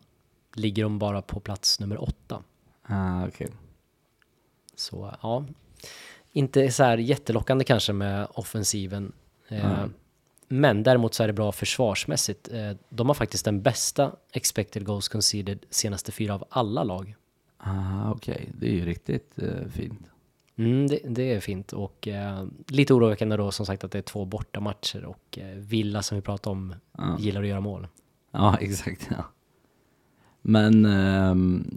ligger 0.54 0.84
de 0.84 1.00
bara 1.00 1.22
på 1.22 1.40
plats 1.40 1.80
nummer 1.80 2.02
åtta. 2.04 2.44
Ah, 2.84 3.28
okej. 3.28 3.48
Så 4.76 5.14
ja, 5.22 5.46
inte 6.32 6.72
så 6.72 6.84
här 6.84 6.98
jättelockande 6.98 7.64
kanske 7.64 7.94
med 7.94 8.28
offensiven. 8.34 9.12
Eh, 9.48 9.80
Mm. 9.80 9.94
Men 10.52 10.84
däremot 10.84 11.14
så 11.14 11.24
är 11.24 11.28
det 11.28 11.34
bra 11.34 11.52
försvarsmässigt. 11.52 12.50
Eh, 12.52 12.72
de 12.90 13.08
har 13.08 13.14
faktiskt 13.14 13.46
den 13.46 13.62
bästa 13.62 14.16
expected 14.32 14.86
goals 14.86 15.08
conceded 15.08 15.66
senaste 15.70 16.12
fyra 16.12 16.34
av 16.34 16.44
alla 16.50 16.84
lag. 16.84 17.16
Ah, 17.58 18.12
okej. 18.12 18.50
Det 18.60 18.68
är 18.68 18.74
ju 18.74 18.86
riktigt 18.86 19.40
eh, 19.40 19.68
fint. 19.74 20.00
Mm, 20.60 20.88
det, 20.88 21.00
det 21.06 21.34
är 21.34 21.40
fint 21.40 21.74
och 21.74 22.08
eh, 22.08 22.46
lite 22.68 22.94
oroväckande 22.94 23.38
då 23.38 23.52
som 23.52 23.66
sagt 23.66 23.84
att 23.84 23.92
det 23.92 23.98
är 23.98 24.02
två 24.02 24.26
bortamatcher 24.26 25.06
och 25.06 25.38
eh, 25.38 25.56
Villa 25.58 26.02
som 26.02 26.16
vi 26.16 26.22
pratade 26.22 26.52
om 26.52 26.76
Ja. 26.98 27.18
gillar 27.20 27.42
att 27.42 27.48
göra 27.48 27.60
mål. 27.62 27.88
Ja, 28.32 28.58
exakt. 28.62 29.08
Ja. 29.12 29.24
Men 30.42 30.86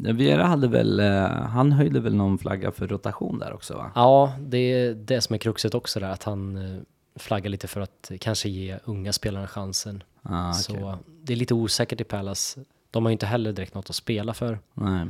eh, 0.07 0.13
Viera 0.15 0.45
hade 0.47 0.69
väl, 0.69 1.01
eh, 1.01 1.23
han 1.31 1.73
höjde 1.73 2.01
väl 2.01 2.15
någon 2.15 2.39
flagga 2.39 2.73
för 2.73 2.89
rotation 2.89 3.39
där 3.39 3.53
också 3.53 3.75
va? 3.75 3.91
Ja, 3.95 4.35
det 4.41 4.59
är 4.59 4.95
det 4.95 5.21
som 5.21 5.35
är 5.35 5.39
kruxet 5.39 5.75
också 5.75 6.01
där, 6.01 6.11
att 6.11 6.23
han 6.25 6.57
eh, 6.57 6.81
flaggar 7.17 7.51
lite 7.51 7.69
för 7.69 7.81
att 7.81 8.11
kanske 8.21 8.49
ge 8.49 8.79
unga 8.85 9.13
spelarna 9.13 9.47
chansen. 9.47 10.03
Ah, 10.23 10.51
okej. 10.51 10.63
Så 10.63 10.99
det 11.23 11.33
är 11.33 11.37
lite 11.37 11.55
osäkert 11.55 12.01
i 12.01 12.05
Palace. 12.05 12.61
De 12.91 13.05
har 13.05 13.11
ju 13.11 13.13
inte 13.13 13.27
heller 13.27 13.53
direkt 13.53 13.75
något 13.75 13.91
att 13.91 13.97
spela 13.97 14.35
för. 14.35 14.59
Nej. 14.75 15.07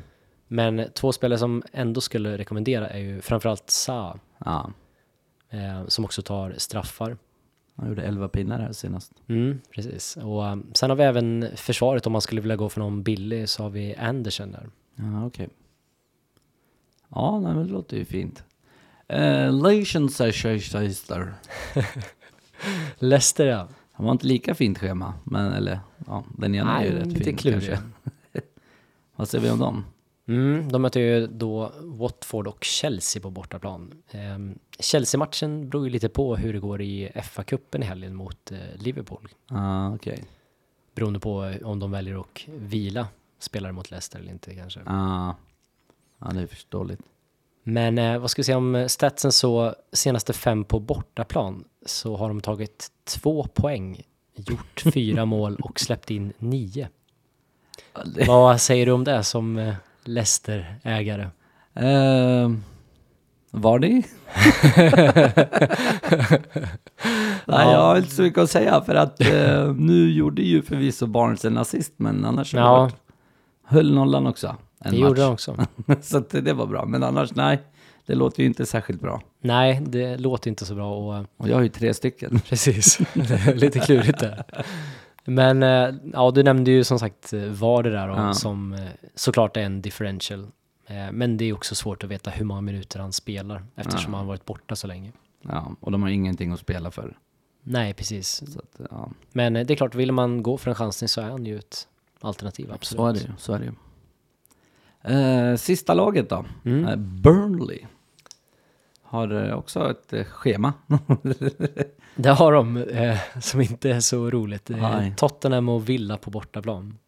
Men 0.52 0.84
två 0.94 1.12
spelare 1.12 1.38
som 1.38 1.62
ändå 1.72 2.00
skulle 2.00 2.38
rekommendera 2.38 2.88
är 2.88 2.98
ju 2.98 3.20
framförallt 3.20 3.70
Sa, 3.70 4.18
Ja, 4.44 4.70
eh, 5.50 5.86
som 5.86 6.04
också 6.04 6.22
tar 6.22 6.54
straffar. 6.56 7.16
han 7.76 7.88
gjorde 7.88 8.02
11 8.02 8.28
pinnar 8.28 8.58
här 8.58 8.72
senast. 8.72 9.12
Mm, 9.28 9.60
precis. 9.70 10.16
Och 10.16 10.42
um, 10.42 10.66
sen 10.74 10.90
har 10.90 10.96
vi 10.96 11.02
även 11.02 11.46
försvaret 11.56 12.06
om 12.06 12.12
man 12.12 12.20
skulle 12.22 12.40
vilja 12.40 12.56
gå 12.56 12.68
för 12.68 12.80
någon 12.80 13.02
billig 13.02 13.48
så 13.48 13.62
har 13.62 13.70
vi 13.70 13.94
Andersen 13.96 14.52
där. 14.52 14.70
Ja, 14.94 15.26
okej. 15.26 15.48
Ja, 17.08 17.40
nej, 17.40 17.54
men 17.54 17.66
det 17.66 17.72
låter 17.72 17.96
ju 17.96 18.04
fint. 18.04 18.44
Uh, 19.12 19.62
Leicester. 19.62 21.34
Leicester 22.98 23.46
ja. 23.46 23.68
Han 23.92 24.06
var 24.06 24.12
inte 24.12 24.26
lika 24.26 24.54
fint 24.54 24.78
schema, 24.78 25.14
men 25.24 25.52
eller 25.52 25.80
ja, 26.06 26.24
den 26.38 26.54
ena 26.54 26.80
är 26.80 26.84
ju 26.84 26.90
Nej, 26.90 26.98
rätt 26.98 27.06
lite 27.06 27.24
fin 27.24 27.36
klurig. 27.36 27.68
kanske. 27.68 27.78
Vad 29.16 29.28
säger 29.28 29.44
vi 29.44 29.50
om 29.50 29.58
dem? 29.58 29.84
Mm, 30.32 30.72
de 30.72 30.82
möter 30.82 31.00
ju 31.00 31.26
då 31.26 31.72
Watford 31.80 32.46
och 32.46 32.64
Chelsea 32.64 33.22
på 33.22 33.30
bortaplan. 33.30 34.02
Ehm, 34.10 34.58
Chelsea-matchen 34.78 35.68
beror 35.68 35.84
ju 35.84 35.90
lite 35.90 36.08
på 36.08 36.36
hur 36.36 36.52
det 36.52 36.58
går 36.58 36.82
i 36.82 37.10
FA-cupen 37.14 37.82
i 37.82 37.84
helgen 37.84 38.14
mot 38.14 38.52
eh, 38.52 38.58
Liverpool. 38.78 39.28
Ah, 39.48 39.94
okej. 39.94 40.24
Beroende 40.94 41.20
på 41.20 41.54
om 41.64 41.78
de 41.78 41.90
väljer 41.90 42.20
att 42.20 42.48
vila 42.48 43.08
spelare 43.38 43.72
mot 43.72 43.90
Leicester 43.90 44.18
eller 44.18 44.32
inte 44.32 44.54
kanske. 44.54 44.80
Ah, 44.86 45.34
ja, 46.18 46.30
det 46.32 46.40
är 46.40 46.46
förståeligt. 46.46 47.02
Men 47.62 47.98
eh, 47.98 48.18
vad 48.18 48.30
ska 48.30 48.40
vi 48.40 48.44
säga 48.44 48.56
om 48.56 48.86
statsen 48.88 49.32
så 49.32 49.74
senaste 49.92 50.32
fem 50.32 50.64
på 50.64 50.80
bortaplan 50.80 51.64
så 51.86 52.16
har 52.16 52.28
de 52.28 52.40
tagit 52.40 52.88
två 53.04 53.44
poäng, 53.44 54.02
gjort 54.34 54.82
fyra 54.94 55.24
mål 55.24 55.56
och 55.56 55.80
släppt 55.80 56.10
in 56.10 56.32
nio. 56.38 56.88
Vad 58.26 58.60
säger 58.60 58.86
du 58.86 58.92
om 58.92 59.04
det 59.04 59.24
som 59.24 59.58
eh, 59.58 59.74
Leicester-ägare? 60.04 61.22
Eh, 61.74 62.50
var 63.50 63.78
det? 63.78 63.88
Nej, 67.46 67.70
jag 67.72 67.80
har 67.82 67.96
inte 67.96 68.10
så 68.10 68.22
mycket 68.22 68.38
att 68.38 68.50
säga 68.50 68.80
för 68.80 68.94
att 68.94 69.20
eh, 69.20 69.74
nu 69.74 70.10
gjorde 70.10 70.42
ju 70.42 70.62
förvisso 70.62 71.06
Barnes 71.06 71.44
en 71.44 71.58
assist, 71.58 71.92
men 71.96 72.24
annars 72.24 72.54
Ja. 72.54 72.70
varit, 72.80 72.94
höll 73.66 73.94
nollan 73.94 74.26
också. 74.26 74.56
Det 74.78 74.90
match. 74.90 74.98
gjorde 75.00 75.20
de 75.22 75.32
också. 75.32 75.56
så 76.02 76.18
att 76.18 76.30
det 76.30 76.52
var 76.52 76.66
bra, 76.66 76.84
men 76.86 77.02
annars 77.02 77.34
nej, 77.34 77.62
det 78.06 78.14
låter 78.14 78.40
ju 78.40 78.46
inte 78.46 78.66
särskilt 78.66 79.00
bra. 79.00 79.22
Nej, 79.40 79.80
det 79.86 80.16
låter 80.16 80.48
inte 80.50 80.64
så 80.64 80.74
bra 80.74 80.94
och 80.94 81.26
Och 81.36 81.48
jag 81.48 81.54
har 81.56 81.62
ju 81.62 81.68
tre 81.68 81.94
stycken. 81.94 82.40
Precis, 82.48 82.98
lite 83.54 83.78
klurigt 83.78 84.18
där. 84.18 84.44
Men 85.24 85.62
eh, 85.62 85.94
ja, 86.12 86.30
du 86.30 86.42
nämnde 86.42 86.70
ju 86.70 86.84
som 86.84 86.98
sagt 86.98 87.32
eh, 87.32 87.40
VAR 87.42 87.82
det 87.82 87.90
där 87.90 88.08
och 88.08 88.18
Ja. 88.18 88.34
som 88.34 88.72
eh, 88.72 88.80
såklart 89.14 89.56
är 89.56 89.60
en 89.62 89.82
differential. 89.82 90.46
Men 91.12 91.36
det 91.36 91.44
är 91.44 91.52
också 91.52 91.74
svårt 91.74 92.04
att 92.04 92.10
veta 92.10 92.30
hur 92.30 92.44
många 92.44 92.60
minuter 92.60 93.00
han 93.00 93.12
spelar 93.12 93.64
eftersom 93.76 94.12
Ja. 94.12 94.18
han 94.18 94.26
varit 94.26 94.44
borta 94.44 94.76
så 94.76 94.86
länge. 94.86 95.12
Ja, 95.42 95.72
och 95.80 95.92
de 95.92 96.02
har 96.02 96.08
ingenting 96.10 96.52
att 96.52 96.60
spela 96.60 96.90
för. 96.90 97.16
Nej, 97.62 97.94
precis. 97.94 98.42
Att, 98.42 98.80
ja, 98.90 99.10
Men 99.32 99.52
det 99.52 99.70
är 99.70 99.74
klart, 99.76 99.94
vill 99.94 100.12
man 100.12 100.42
gå 100.42 100.58
för 100.58 100.70
en 100.70 100.74
chansning 100.74 101.08
så 101.08 101.20
är 101.20 101.30
han 101.30 101.46
ju 101.46 101.58
ett 101.58 101.88
alternativ, 102.20 102.72
absolut. 102.72 102.98
så 103.00 103.06
är 103.06 103.12
det 103.12 103.18
ju. 103.20 103.28
Så 103.38 103.52
är 103.52 103.58
det 103.58 103.64
ju. 103.64 103.72
Eh, 105.50 105.56
sista 105.56 105.94
laget 105.94 106.28
då, 106.30 106.44
Mm. 106.64 107.20
Burnley. 107.22 107.80
Har 109.02 109.52
också 109.52 109.90
ett 109.90 110.26
schema. 110.28 110.72
Det 112.14 112.30
har 112.30 112.52
de, 112.52 112.76
eh, 112.76 113.18
som 113.40 113.60
inte 113.60 113.90
är 113.90 114.00
så 114.00 114.30
roligt. 114.30 114.70
Eh, 114.70 114.76
Nej. 114.76 115.14
Tottenham 115.16 115.68
och 115.68 115.88
Villa 115.88 116.16
på 116.16 116.30
bortaplan. 116.30 116.98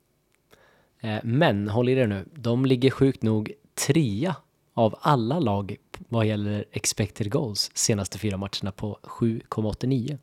Eh, 1.01 1.19
men, 1.23 1.69
håll 1.69 1.89
i 1.89 1.95
det 1.95 2.07
nu, 2.07 2.25
de 2.35 2.67
ligger 2.67 2.91
sjukt 2.91 3.23
nog 3.23 3.53
trea 3.87 4.37
av 4.75 4.99
alla 5.01 5.39
lag 5.39 5.77
vad 6.09 6.27
gäller 6.27 6.65
expected 6.73 7.33
goals 7.33 7.71
senaste 7.75 8.19
fyra 8.19 8.37
matcherna 8.37 8.73
på 8.77 8.99
7,89. 9.03 10.19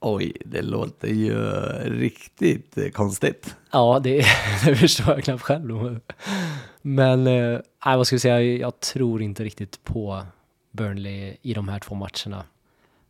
Oj, 0.00 0.32
det 0.44 0.62
låter 0.62 1.08
ju 1.08 1.38
riktigt 2.00 2.78
eh, 2.78 2.88
konstigt. 2.88 3.56
Ja, 3.70 4.00
det, 4.02 4.16
det 4.64 4.76
förstår 4.76 5.14
jag 5.14 5.24
knappt 5.24 5.42
själv. 5.42 6.00
Men, 6.82 7.26
eh, 7.26 7.60
vad 7.84 8.06
ska 8.06 8.16
vi 8.16 8.20
säga, 8.20 8.42
jag 8.42 8.80
tror 8.80 9.22
inte 9.22 9.44
riktigt 9.44 9.84
på 9.84 10.26
Burnley 10.72 11.36
i 11.42 11.54
de 11.54 11.68
här 11.68 11.78
två 11.78 11.94
matcherna. 11.94 12.44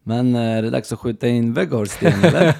Men 0.06 0.34
eh, 0.34 0.40
är 0.58 0.62
det 0.62 0.70
dags 0.70 0.92
att 0.92 0.98
skjuta 0.98 1.28
in 1.28 1.54
Weghorst 1.54 2.02
igen 2.02 2.24
eller? 2.24 2.54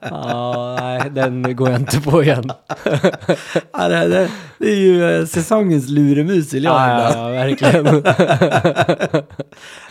Ja, 0.10 0.76
nej, 0.80 1.10
den 1.10 1.56
går 1.56 1.70
jag 1.70 1.80
inte 1.80 2.00
på 2.00 2.22
igen. 2.22 2.50
ja, 3.72 3.88
det, 3.88 4.08
det, 4.08 4.28
det 4.58 4.70
är 4.70 4.76
ju 4.76 5.10
eh, 5.10 5.24
säsongens 5.26 5.88
luremus 5.88 6.54
vill 6.54 6.64
jag 6.64 6.74
Ja, 6.74 7.12
ja, 7.16 7.28
verkligen. 7.28 7.84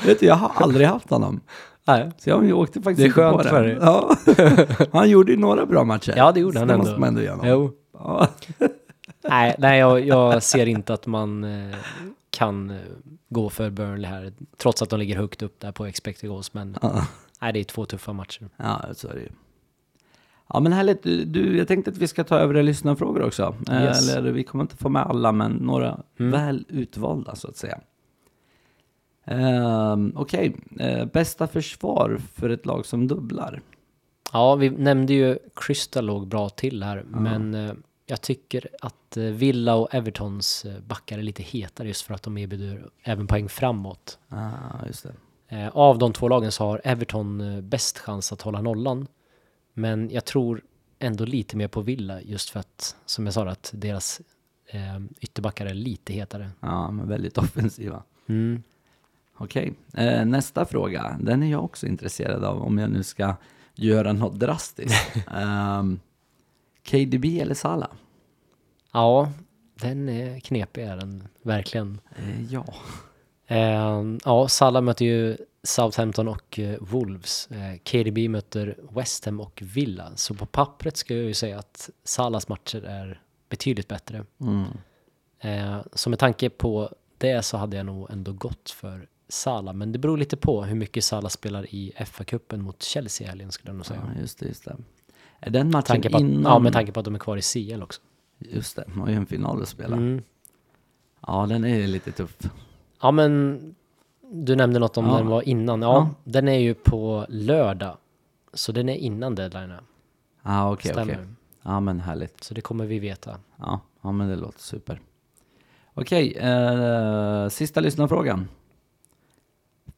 Vet 0.06 0.20
du, 0.20 0.26
jag 0.26 0.36
har 0.36 0.52
aldrig 0.56 0.88
haft 0.88 1.10
honom. 1.10 1.42
nej. 1.88 2.12
Så 2.18 2.30
jag 2.30 2.60
åkte 2.60 2.82
faktiskt 2.82 3.16
Det 3.16 3.22
är 3.22 3.32
på 3.32 3.38
skönt 3.38 3.44
det. 3.44 3.50
för 3.50 3.64
dig. 3.64 3.78
Ja. 3.82 4.16
Han 5.00 5.10
gjorde 5.10 5.32
ju 5.32 5.38
några 5.38 5.66
bra 5.66 5.84
matcher. 5.84 6.14
Ja, 6.18 6.32
det 6.32 6.40
gjorde 6.40 6.60
han 6.60 6.70
ändå. 6.70 6.84
måste 6.84 7.00
man 7.00 7.10
ändå 7.10 7.22
ge 7.22 7.30
honom. 7.30 7.48
Jo. 7.48 7.72
Nej, 9.30 9.56
nej 9.58 9.80
jag, 9.80 10.06
jag 10.08 10.44
ser 10.44 10.66
inte 10.66 10.94
att 10.94 11.08
man 11.08 11.44
eh, 11.44 11.76
kan 12.36 12.70
eh, 12.70 12.78
gå 13.30 13.50
för 13.50 13.70
Burnley 13.70 14.10
här, 14.12 14.34
trots 14.58 14.82
att 14.82 14.90
de 14.90 15.00
ligger 15.00 15.16
högt 15.18 15.42
upp 15.42 15.60
där 15.60 15.72
på 15.72 15.86
expected 15.86 16.30
goals. 16.30 16.54
Men 16.54 16.78
Ja. 16.82 17.08
nej, 17.42 17.54
det 17.54 17.60
är 17.60 17.64
två 17.64 17.86
tuffa 17.86 18.14
matcher. 18.14 18.50
ja, 18.58 18.82
så 18.94 19.08
är 19.08 19.14
det 19.14 19.22
ju. 19.22 19.30
Ja, 20.50 20.60
men 20.60 20.74
härligt. 20.74 21.04
Du, 21.04 21.26
du, 21.26 21.58
jag 21.58 21.68
tänkte 21.68 21.92
att 21.92 21.98
vi 21.98 22.08
ska 22.08 22.24
ta 22.24 22.38
över 22.40 22.64
lyssnarfrågor 22.64 23.22
också. 23.22 23.56
Eh, 23.70 23.84
Yes. 23.84 24.16
Eller 24.16 24.32
vi 24.32 24.44
kommer 24.44 24.64
inte 24.64 24.78
få 24.78 24.90
med 24.90 25.02
alla, 25.02 25.32
men 25.32 25.52
några 25.52 26.00
Mm. 26.20 26.32
väl 26.32 26.66
utvalda 26.70 27.36
så 27.36 27.48
att 27.48 27.58
säga. 27.58 27.80
Um, 29.28 30.14
Okej, 30.16 30.56
Eh, 30.80 31.06
bästa 31.06 31.48
försvar 31.48 32.18
för 32.34 32.50
ett 32.50 32.66
lag 32.66 32.86
som 32.86 33.08
dubblar? 33.08 33.62
Ja, 34.34 34.56
vi 34.56 34.70
nämnde 34.70 35.14
ju 35.14 35.38
Crystal 35.56 36.06
låg 36.06 36.28
bra 36.28 36.50
till 36.50 36.84
här, 36.84 37.04
men 37.08 37.54
eh, 37.54 37.74
jag 38.06 38.22
tycker 38.22 38.68
att 38.82 39.18
eh, 39.18 39.24
Villa 39.24 39.76
och 39.76 39.96
Evertons 39.96 40.66
eh, 40.66 40.80
backar 40.80 41.18
är 41.18 41.24
lite 41.24 41.44
hetare 41.44 41.88
just 41.88 42.02
för 42.02 42.14
att 42.14 42.24
de 42.24 42.38
erbjuder 42.38 42.90
även 43.04 43.28
poäng 43.28 43.50
framåt. 43.50 44.20
Ah, 44.30 44.86
just 44.88 45.04
det. 45.04 45.14
Eh, 45.48 45.68
av 45.68 45.98
de 45.98 46.14
två 46.14 46.28
lagen 46.30 46.52
så 46.52 46.64
har 46.64 46.82
Everton 46.84 47.60
bäst 47.70 48.00
chans 48.00 48.32
att 48.32 48.42
hålla 48.42 48.62
nollan. 48.62 49.08
Men 49.74 50.10
jag 50.12 50.26
tror 50.26 50.62
ändå 51.00 51.26
lite 51.26 51.58
mer 51.58 51.68
på 51.68 51.82
Villa 51.82 52.22
just 52.22 52.50
för 52.50 52.60
att, 52.60 52.96
som 53.06 53.26
jag 53.26 53.34
sa, 53.34 53.50
att 53.50 53.72
deras 53.74 54.22
eh, 54.68 55.00
ytterbackar 55.22 55.66
är 55.66 55.74
lite 55.74 56.14
hetare. 56.14 56.52
Ja, 56.60 56.92
men 56.92 57.08
väldigt 57.08 57.38
offensiva. 57.38 58.04
Mm. 58.28 58.64
Okej, 59.38 59.74
eh, 59.94 60.26
nästa 60.26 60.66
fråga. 60.66 61.18
Den 61.22 61.44
är 61.44 61.52
jag 61.52 61.64
också 61.64 61.88
intresserad 61.88 62.44
av 62.44 62.62
om 62.62 62.78
jag 62.78 62.90
nu 62.90 63.04
ska 63.04 63.36
göra 63.76 64.14
något 64.14 64.40
drastiskt. 64.40 65.16
Ehm, 65.36 66.00
KDB 66.86 67.40
eller 67.40 67.56
Salah? 67.56 67.90
Ja, 68.92 69.32
den 69.76 70.10
är 70.10 70.40
knepig 70.40 70.84
är 70.84 70.98
den, 70.98 71.28
verkligen. 71.42 72.00
Eh, 72.16 72.54
ja. 72.54 72.66
Eh, 73.48 74.04
ja, 74.26 74.48
Salah 74.48 74.82
möter 74.82 75.06
ju 75.06 75.38
Southampton 75.64 76.28
och 76.28 76.60
eh, 76.60 76.78
Wolves. 76.80 77.48
Eh, 77.52 77.78
KDB 77.78 78.30
möter 78.30 78.78
West 78.90 79.26
Ham 79.26 79.40
och 79.40 79.62
Villa. 79.66 80.12
Så 80.16 80.34
på 80.34 80.46
pappret 80.46 80.98
ska 80.98 81.16
jag 81.16 81.24
ju 81.24 81.34
säga 81.34 81.60
att 81.60 81.90
Salahs 82.04 82.48
matcher 82.48 82.86
är 82.86 83.22
betydligt 83.50 83.88
bättre. 83.88 84.26
Mm. 84.42 84.66
Eh, 85.40 85.82
så 85.94 86.10
med 86.10 86.20
tanke 86.20 86.50
på 86.50 86.96
det 87.18 87.42
så 87.42 87.58
hade 87.58 87.78
jag 87.78 87.86
nog 87.86 88.12
ändå 88.12 88.34
gått 88.34 88.70
för 88.70 89.08
Salah. 89.28 89.74
Men 89.74 89.92
det 89.92 90.00
beror 90.00 90.18
lite 90.18 90.38
på 90.38 90.64
hur 90.64 90.76
mycket 90.76 91.04
Salah 91.04 91.30
spelar 91.30 91.66
i 91.76 91.94
FA-cupen 91.98 92.58
mot 92.58 92.84
Chelsea 92.84 93.28
i 93.28 93.30
helgen 93.30 93.52
skulle 93.52 93.70
jag 93.70 93.76
nog 93.76 93.86
säga. 93.86 94.12
ja, 94.16 94.22
just 94.22 94.40
det. 94.40 94.46
Just 94.46 94.66
det. 94.66 94.76
Är 95.40 95.50
den 95.50 95.72
matchen 95.72 95.84
tanke 95.84 96.10
på 96.10 96.18
att, 96.18 96.22
innan? 96.22 96.44
Ja, 96.52 96.60
med 96.60 96.74
tanke 96.74 96.92
på 96.92 97.00
att 97.00 97.06
de 97.06 97.16
är 97.16 97.20
kvar 97.20 97.38
i 97.38 97.42
CL 97.42 97.84
också. 97.84 98.02
Just 98.40 98.76
det, 98.76 98.84
de 98.88 99.02
har 99.02 99.10
ju 99.10 99.16
en 99.16 99.26
final 99.26 99.62
att 99.62 99.70
spela. 99.70 99.96
Mm. 99.96 100.24
Ja, 101.28 101.46
den 101.50 101.66
är 101.66 101.88
lite 101.88 102.12
tuff. 102.12 102.38
Ja, 103.02 103.12
men 103.12 103.60
du 104.32 104.56
nämnde 104.56 104.80
något 104.80 104.98
om 104.98 105.06
Ja. 105.06 105.18
den 105.18 105.28
var 105.28 105.42
innan. 105.42 105.82
Ja, 105.82 105.88
Ja. 105.94 106.10
den 106.24 106.48
är 106.48 106.60
ju 106.60 106.74
på 106.74 107.26
lördag. 107.30 107.98
Så 108.54 108.72
den 108.72 108.90
är 108.90 108.96
innan 108.96 109.36
deadline. 109.36 109.70
Ja, 109.70 109.80
ah, 110.42 110.72
okej, 110.72 110.92
Stämmer. 110.92 111.14
okej. 111.14 111.26
Ja, 111.62 111.80
men 111.80 112.00
härligt. 112.00 112.44
Så 112.44 112.54
det 112.54 112.62
kommer 112.62 112.86
vi 112.86 113.00
veta. 113.00 113.38
Ja, 113.58 113.80
ja 114.02 114.12
men 114.12 114.30
det 114.30 114.36
låter 114.36 114.60
super. 114.60 115.02
Okej, 115.94 116.34
eh, 116.38 117.50
sista 117.50 117.82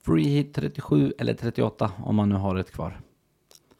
Free 0.05 0.23
hit 0.23 0.53
37 0.53 1.13
eller 1.19 1.33
38 1.33 1.91
om 2.03 2.15
man 2.15 2.29
nu 2.29 2.35
har 2.35 2.55
ett 2.55 2.71
kvar. 2.71 3.01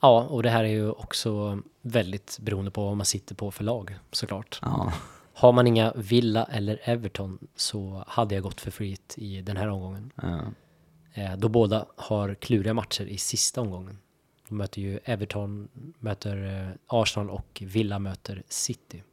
Ja, 0.07 0.23
och 0.23 0.43
det 0.43 0.49
här 0.49 0.63
är 0.63 0.67
ju 0.67 0.91
också 0.91 1.59
väldigt 1.81 2.39
beroende 2.41 2.71
på 2.71 2.85
vad 2.85 2.97
man 2.97 3.05
sitter 3.05 3.35
på 3.35 3.51
för 3.51 3.63
lag 3.63 3.95
såklart. 4.11 4.59
Ja. 4.61 4.93
Har 5.33 5.51
man 5.51 5.67
inga 5.67 5.93
Villa 5.95 6.43
eller 6.43 6.79
Everton 6.83 7.37
så 7.55 8.03
hade 8.07 8.35
jag 8.35 8.43
gått 8.43 8.61
för 8.61 8.71
Freet 8.71 9.15
i 9.17 9.41
den 9.41 9.57
här 9.57 9.67
omgången. 9.67 10.11
ja. 10.15 10.39
Eh, 11.13 11.37
då 11.37 11.49
båda 11.49 11.85
har 11.95 12.33
kluriga 12.33 12.73
matcher 12.73 13.03
i 13.05 13.17
sista 13.17 13.61
omgången. 13.61 13.97
De 14.49 14.57
möter 14.57 14.81
ju 14.81 14.99
Everton, 15.03 15.67
möter 15.99 16.67
eh, 16.67 16.75
Arsenal 16.87 17.29
och 17.29 17.63
Villa 17.65 17.99
möter 17.99 18.43
City. 18.47 19.03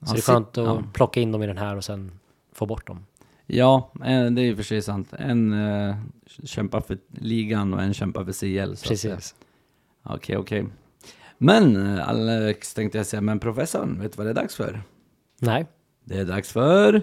Så 0.00 0.06
Ja, 0.06 0.12
det 0.12 0.18
är 0.18 0.22
skönt 0.22 0.58
att 0.58 0.66
ja. 0.66 0.82
plocka 0.92 1.20
in 1.20 1.32
dem 1.32 1.42
i 1.42 1.46
den 1.46 1.58
här 1.58 1.76
och 1.76 1.84
sen 1.84 2.18
få 2.52 2.66
bort 2.66 2.86
dem. 2.86 3.06
Ja, 3.46 3.90
eh, 3.94 4.30
det 4.30 4.42
är 4.42 4.44
ju 4.44 4.56
för 4.56 4.62
sig 4.62 4.82
sant. 4.82 5.12
En 5.12 5.52
uh, 5.52 5.96
kämpar 6.44 6.80
för 6.80 6.98
ligan 7.08 7.74
och 7.74 7.82
en 7.82 7.94
kämpar 7.94 8.24
för 8.24 8.32
CL. 8.32 8.76
så 8.76 8.88
Precis. 8.88 9.34
Okej, 10.08 10.36
okej. 10.36 10.66
Men 11.38 11.96
eh, 11.96 12.08
Alex 12.08 12.74
tänkte 12.74 12.98
jag 12.98 13.06
säga, 13.06 13.20
men 13.20 13.38
professorn, 13.38 14.00
vet 14.00 14.12
du 14.12 14.16
vad 14.16 14.26
det 14.26 14.30
är 14.30 14.34
dags 14.34 14.56
för? 14.56 14.82
Nej, 15.40 15.66
Det 16.04 16.18
är 16.18 16.24
dags 16.24 16.52
för... 16.52 17.02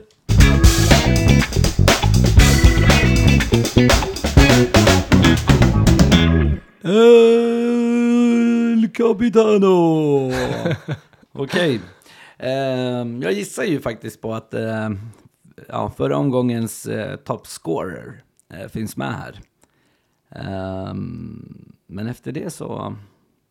El 6.82 8.90
Capitano! 8.94 10.32
Okej. 11.32 11.80
Ehm, 12.38 13.22
jag 13.22 13.34
gissar 13.34 13.64
ju 13.64 13.80
faktiskt 13.80 14.22
på 14.22 14.34
att 14.34 14.54
ehm, 14.54 15.00
ja, 15.68 15.92
förra 15.98 16.18
omgångens 16.18 16.88
uh, 16.88 17.16
top 17.16 17.48
scorer 17.48 18.24
eh, 18.54 18.68
finns 18.68 18.98
med 18.98 19.14
här. 19.14 19.40
Ehm, 20.32 21.73
men 21.88 22.08
efter 22.08 22.32
det 22.32 22.50
så... 22.50 22.96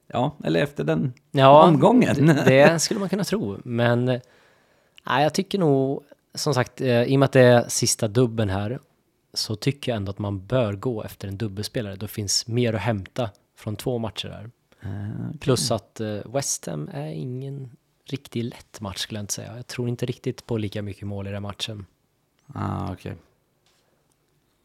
Ja, 0.07 0.37
eller 0.45 0.63
efter 0.63 0.85
den 0.85 1.13
Ja, 1.31 1.69
omgången. 1.69 2.27
det, 2.27 2.83
skulle 2.83 3.01
man 3.01 3.09
kunna 3.09 3.25
tro. 3.25 3.59
Men 3.65 4.05
nej, 4.05 5.23
jag 5.23 5.35
tycker 5.35 5.59
nog, 5.59 6.05
som 6.35 6.55
sagt, 6.55 6.81
eh, 6.81 7.03
i 7.03 7.17
och 7.17 7.19
med 7.19 7.27
att 7.27 7.33
det 7.33 7.41
är 7.41 7.69
sista 7.69 8.09
dubben 8.09 8.49
här, 8.51 8.79
så 9.35 9.57
tycker 9.57 9.93
jag 9.93 9.97
ändå 9.97 10.11
att 10.11 10.19
man 10.19 10.47
bör 10.47 10.73
gå 10.73 11.03
efter 11.03 11.29
en 11.29 11.37
dubbelspelare. 11.37 11.97
Då 11.97 12.07
finns 12.07 12.47
mer 12.47 12.73
att 12.75 12.81
hämta 12.81 13.31
från 13.57 13.77
två 13.77 13.99
matcher 13.99 14.29
här. 14.29 14.51
Eh, 14.83 15.37
Plus 15.41 15.71
att 15.71 16.01
eh, 16.01 16.17
West 16.27 16.67
Ham 16.67 16.91
är 16.93 17.07
ingen 17.13 17.71
riktigt 18.05 18.45
lätt 18.45 18.81
match 18.81 18.99
skulle 18.99 19.19
jag 19.19 19.23
inte 19.23 19.35
säga. 19.35 19.57
Jag 19.57 19.67
tror 19.67 19.89
inte 19.89 20.07
riktigt 20.07 20.47
på 20.47 20.57
lika 20.57 20.83
mycket 20.83 21.07
mål 21.07 21.27
i 21.27 21.31
den 21.31 21.43
matchen. 21.43 21.87
Ah, 22.55 22.93
okej. 22.93 23.15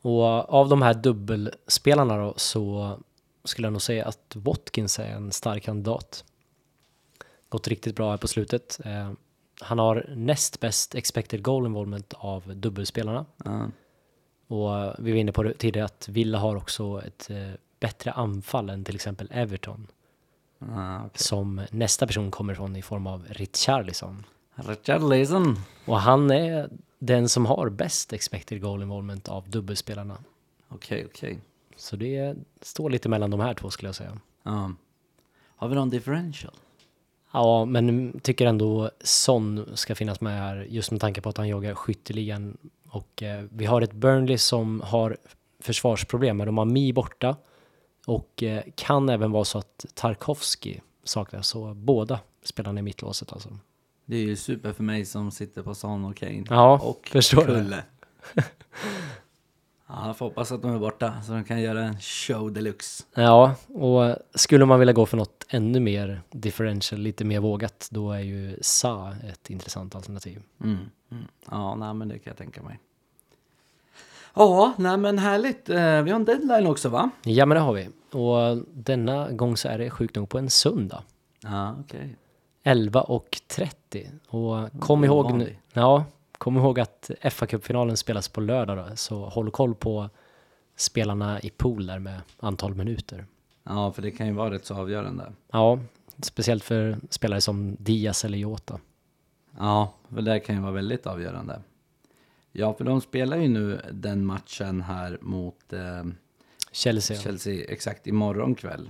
Och 0.02 0.24
av 0.54 0.70
de 0.70 0.82
här 0.82 0.94
dubbelspelarna 0.94 2.18
då 2.18 2.34
så 2.38 2.98
skulle 3.48 3.66
jag 3.66 3.74
nog 3.74 3.82
säga 3.82 4.06
att 4.06 4.36
Watkins 4.36 5.00
är 5.00 5.10
en 5.10 5.32
stark 5.32 5.64
kandidat. 5.64 6.26
Gått 7.50 7.68
riktigt 7.68 7.96
bra 7.96 8.10
här 8.10 8.18
på 8.18 8.28
slutet. 8.28 8.80
Eh, 8.86 9.12
han 9.62 9.80
har 9.80 10.06
näst 10.16 10.60
bäst 10.60 10.96
expected 10.96 11.44
goal 11.44 11.66
involvement 11.66 12.14
av 12.18 12.56
dubbelspelarna. 12.56 13.26
Ja. 13.46 13.70
Och 14.48 14.96
vi 15.00 15.12
var 15.12 15.18
inne 15.18 15.32
på 15.32 15.44
det 15.44 15.54
tidigare 15.54 15.86
att 15.86 16.08
Villa 16.10 16.38
har 16.38 16.56
också 16.56 17.02
ett 17.06 17.30
eh, 17.30 17.52
bättre 17.80 18.12
anfall 18.12 18.70
än 18.70 18.84
till 18.84 18.96
exempel 18.96 19.30
Everton. 19.32 19.88
Ah, 20.60 20.98
okej. 21.06 21.10
Som 21.14 21.62
nästa 21.72 22.08
person 22.08 22.32
kommer 22.32 22.54
ifrån 22.54 22.76
i 22.76 22.82
form 22.82 23.08
av 23.08 23.26
Richarlison. 23.30 24.26
Richarlison. 24.56 25.60
Och 25.86 26.00
han 26.00 26.32
är 26.32 26.70
den 27.00 27.30
som 27.30 27.46
har 27.46 27.70
bäst 27.70 28.14
expected 28.14 28.62
goal 28.62 28.82
involvement 28.82 29.30
av 29.30 29.50
dubbelspelarna. 29.50 30.18
Okej, 30.70 31.06
okej. 31.06 31.40
Så 31.78 31.96
det 31.96 32.36
står 32.62 32.90
lite 32.90 33.10
mellan 33.10 33.32
de 33.32 33.40
här 33.40 33.54
två 33.54 33.70
skulle 33.70 33.88
jag 33.88 33.96
säga. 33.96 34.20
Ja. 34.44 34.72
Har 35.56 35.68
vi 35.68 35.76
någon 35.76 35.90
differential? 35.90 36.54
Ja, 37.32 37.66
men 37.66 38.20
tycker 38.20 38.46
ändå 38.46 38.92
Son 39.02 39.66
ska 39.74 39.96
finnas 39.96 40.22
med 40.22 40.40
här 40.40 40.68
just 40.70 40.92
med 40.92 41.02
tanke 41.02 41.22
på 41.22 41.30
att 41.30 41.38
han 41.38 41.48
jagar 41.48 41.76
skytteligan. 41.76 42.58
Och 42.90 43.24
eh, 43.24 43.46
vi 43.50 43.66
har 43.66 43.82
ett 43.82 43.94
Burnley 43.94 44.38
som 44.38 44.82
har 44.82 45.18
försvarsproblem, 45.60 46.38
men 46.38 46.46
de 46.46 46.58
har 46.58 46.66
Mi 46.66 46.94
borta. 46.94 47.36
Och 48.06 48.44
eh, 48.44 48.64
kan 48.76 49.10
även 49.10 49.32
vara 49.32 49.46
så 49.46 49.58
att 49.58 49.86
Tarkovski 49.94 50.82
saknas, 51.04 51.48
så 51.48 51.74
båda 51.74 52.20
spelarna 52.44 52.80
i 52.80 52.84
mittlåset 52.84 53.34
alltså. 53.34 53.50
Det 54.06 54.16
är 54.16 54.22
ju 54.22 54.36
super 54.36 54.74
för 54.74 54.84
mig 54.84 55.06
som 55.06 55.32
sitter 55.32 55.64
på 55.64 55.76
Son 55.76 56.06
och 56.06 56.16
Kane. 56.16 56.44
Ja, 56.50 56.80
och 56.84 57.10
förstår 57.12 57.46
det. 57.46 57.54
Kulle. 57.54 57.84
ja, 59.88 60.08
jag 60.08 60.18
får 60.18 60.26
hoppas 60.26 60.52
att 60.52 60.62
de 60.62 60.74
är 60.76 60.80
borta 60.80 61.14
så 61.22 61.32
de 61.32 61.44
kan 61.44 61.62
göra 61.62 61.84
en 61.84 62.00
show 62.00 62.54
deluxe. 62.54 63.04
Ja, 63.14 63.56
och 63.68 64.16
skulle 64.36 64.66
man 64.66 64.80
vilja 64.80 64.94
gå 64.94 65.06
för 65.06 65.18
något 65.18 65.46
ännu 65.50 65.80
mer 65.80 66.22
differential, 66.32 67.02
lite 67.02 67.26
mer 67.26 67.40
vågat, 67.40 67.88
då 67.92 68.12
är 68.12 68.20
ju 68.20 68.58
Sa 68.62 69.14
ett 69.30 69.50
intressant 69.50 69.96
alternativ. 69.96 70.42
Mm. 70.64 70.78
Mm. 71.12 71.24
Ja, 71.52 71.76
nej 71.76 71.94
men 71.94 72.08
det 72.08 72.20
kan 72.20 72.32
jag 72.32 72.38
tänka 72.38 72.62
mig. 72.62 72.80
Ja, 74.34 74.74
nej 74.78 74.98
men 74.98 75.18
härligt. 75.18 75.70
Eh, 75.70 75.76
Vi 76.02 76.12
har 76.12 76.16
en 76.16 76.26
deadline 76.26 76.68
också 76.68 76.90
va? 76.90 77.10
Ja, 77.24 77.46
men 77.46 77.56
det 77.56 77.62
har 77.62 77.74
vi. 77.74 77.90
Och 78.12 78.64
denna 78.74 79.32
gång 79.32 79.58
så 79.58 79.68
är 79.68 79.78
det 79.78 79.90
sjukt 79.90 80.16
nog 80.16 80.30
på 80.30 80.38
en 80.38 80.50
söndag. 80.50 81.04
Ja, 81.44 81.76
okej. 81.80 82.16
11 82.64 83.02
och 83.02 83.38
30. 83.48 84.10
Och 84.28 84.70
kom 84.80 85.04
ihåg 85.06 85.34
nu, 85.34 85.56
ja, 85.74 86.06
kom 86.38 86.58
ihåg 86.58 86.80
att 86.80 87.12
fa 87.32 87.46
Cup-finalen 87.46 87.98
spelas 87.98 88.28
på 88.28 88.42
lördag 88.42 88.78
då, 88.78 88.96
så 88.96 89.26
håll 89.26 89.52
koll 89.52 89.76
på 89.76 90.10
spelarna 90.76 91.42
i 91.42 91.50
pool 91.50 91.86
där 91.86 92.00
med 92.00 92.22
antal 92.40 92.76
minuter. 92.76 93.26
Ja, 93.64 93.92
för 93.92 94.02
det 94.02 94.12
kan 94.12 94.28
ju 94.28 94.34
vara 94.34 94.52
rätt 94.52 94.66
så 94.66 94.76
avgörande. 94.76 95.34
Ja, 95.52 95.80
speciellt 96.22 96.64
för 96.64 97.00
spelare 97.10 97.42
som 97.42 97.76
Diaz 97.80 98.26
eller 98.26 98.38
Jota. 98.38 98.80
Ja, 99.58 99.94
för 100.10 100.22
det 100.22 100.40
kan 100.40 100.56
ju 100.56 100.62
vara 100.62 100.72
väldigt 100.72 101.08
avgörande. 101.08 101.62
Ja, 102.52 102.74
för 102.74 102.84
de 102.84 103.02
spelar 103.02 103.38
ju 103.38 103.48
nu 103.48 103.82
den 103.92 104.26
matchen 104.26 104.82
här 104.82 105.18
mot 105.22 105.74
eh, 105.74 106.04
Chelsea. 106.72 107.18
Chelsea 107.18 107.66
exakt 107.68 108.08
imorgon 108.08 108.56
kväll. 108.56 108.90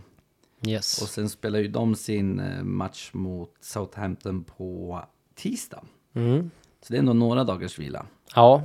Yes. 0.67 1.01
Och 1.01 1.07
sen 1.07 1.29
spelar 1.29 1.59
ju 1.59 1.67
de 1.67 1.95
sin 1.95 2.39
eh, 2.39 2.63
match 2.63 3.09
mot 3.13 3.53
Southampton 3.61 4.43
på 4.43 5.01
tisdag. 5.35 5.83
Mm. 6.13 6.51
Så 6.87 6.93
det 6.93 6.97
är 6.97 6.99
ändå 6.99 7.13
några 7.13 7.43
dagars 7.43 7.79
vila. 7.79 8.05
Ja, 8.35 8.63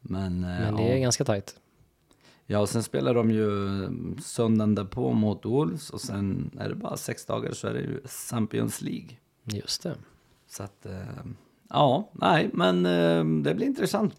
Men, 0.00 0.44
eh, 0.44 0.50
men 0.50 0.76
det 0.76 0.82
är 0.82 0.94
ja. 0.94 1.02
ganska 1.02 1.24
tajt. 1.24 1.54
ja, 2.46 2.58
och 2.58 2.68
sen 2.68 2.82
spelar 2.82 3.14
de 3.14 3.30
ju 3.30 3.82
eh, 3.84 3.90
söndagen 4.22 4.74
därpå 4.74 5.12
mot 5.12 5.44
Wolves 5.44 5.90
och 5.90 6.00
sen 6.00 6.50
är 6.60 6.68
det 6.68 6.74
bara 6.74 6.96
sex 6.96 7.26
dagar 7.26 7.52
så 7.52 7.68
är 7.68 7.72
det 7.74 7.80
ju 7.80 8.00
Champions 8.30 8.82
League. 8.82 9.08
Just 9.44 9.82
det. 9.82 9.94
Så 10.48 10.62
att, 10.62 10.86
eh, 10.86 10.92
ja, 11.70 12.08
nej, 12.12 12.50
men 12.52 12.86
eh, 12.86 13.24
det 13.42 13.54
blir 13.54 13.66
intressant. 13.66 14.14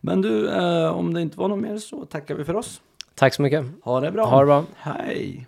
Men 0.00 0.22
du, 0.22 0.54
om 0.90 1.14
det 1.14 1.20
inte 1.22 1.38
var 1.38 1.48
något 1.48 1.60
mer 1.60 1.78
så 1.78 2.04
tackar 2.04 2.34
vi 2.34 2.44
för 2.44 2.56
oss. 2.56 2.80
Tack 3.14 3.34
så 3.34 3.42
mycket. 3.42 3.66
Ha 3.82 4.00
det 4.00 4.12
bra. 4.12 4.26
Ha 4.26 4.40
det 4.40 4.46
bra. 4.46 4.64
Hej. 4.76 5.38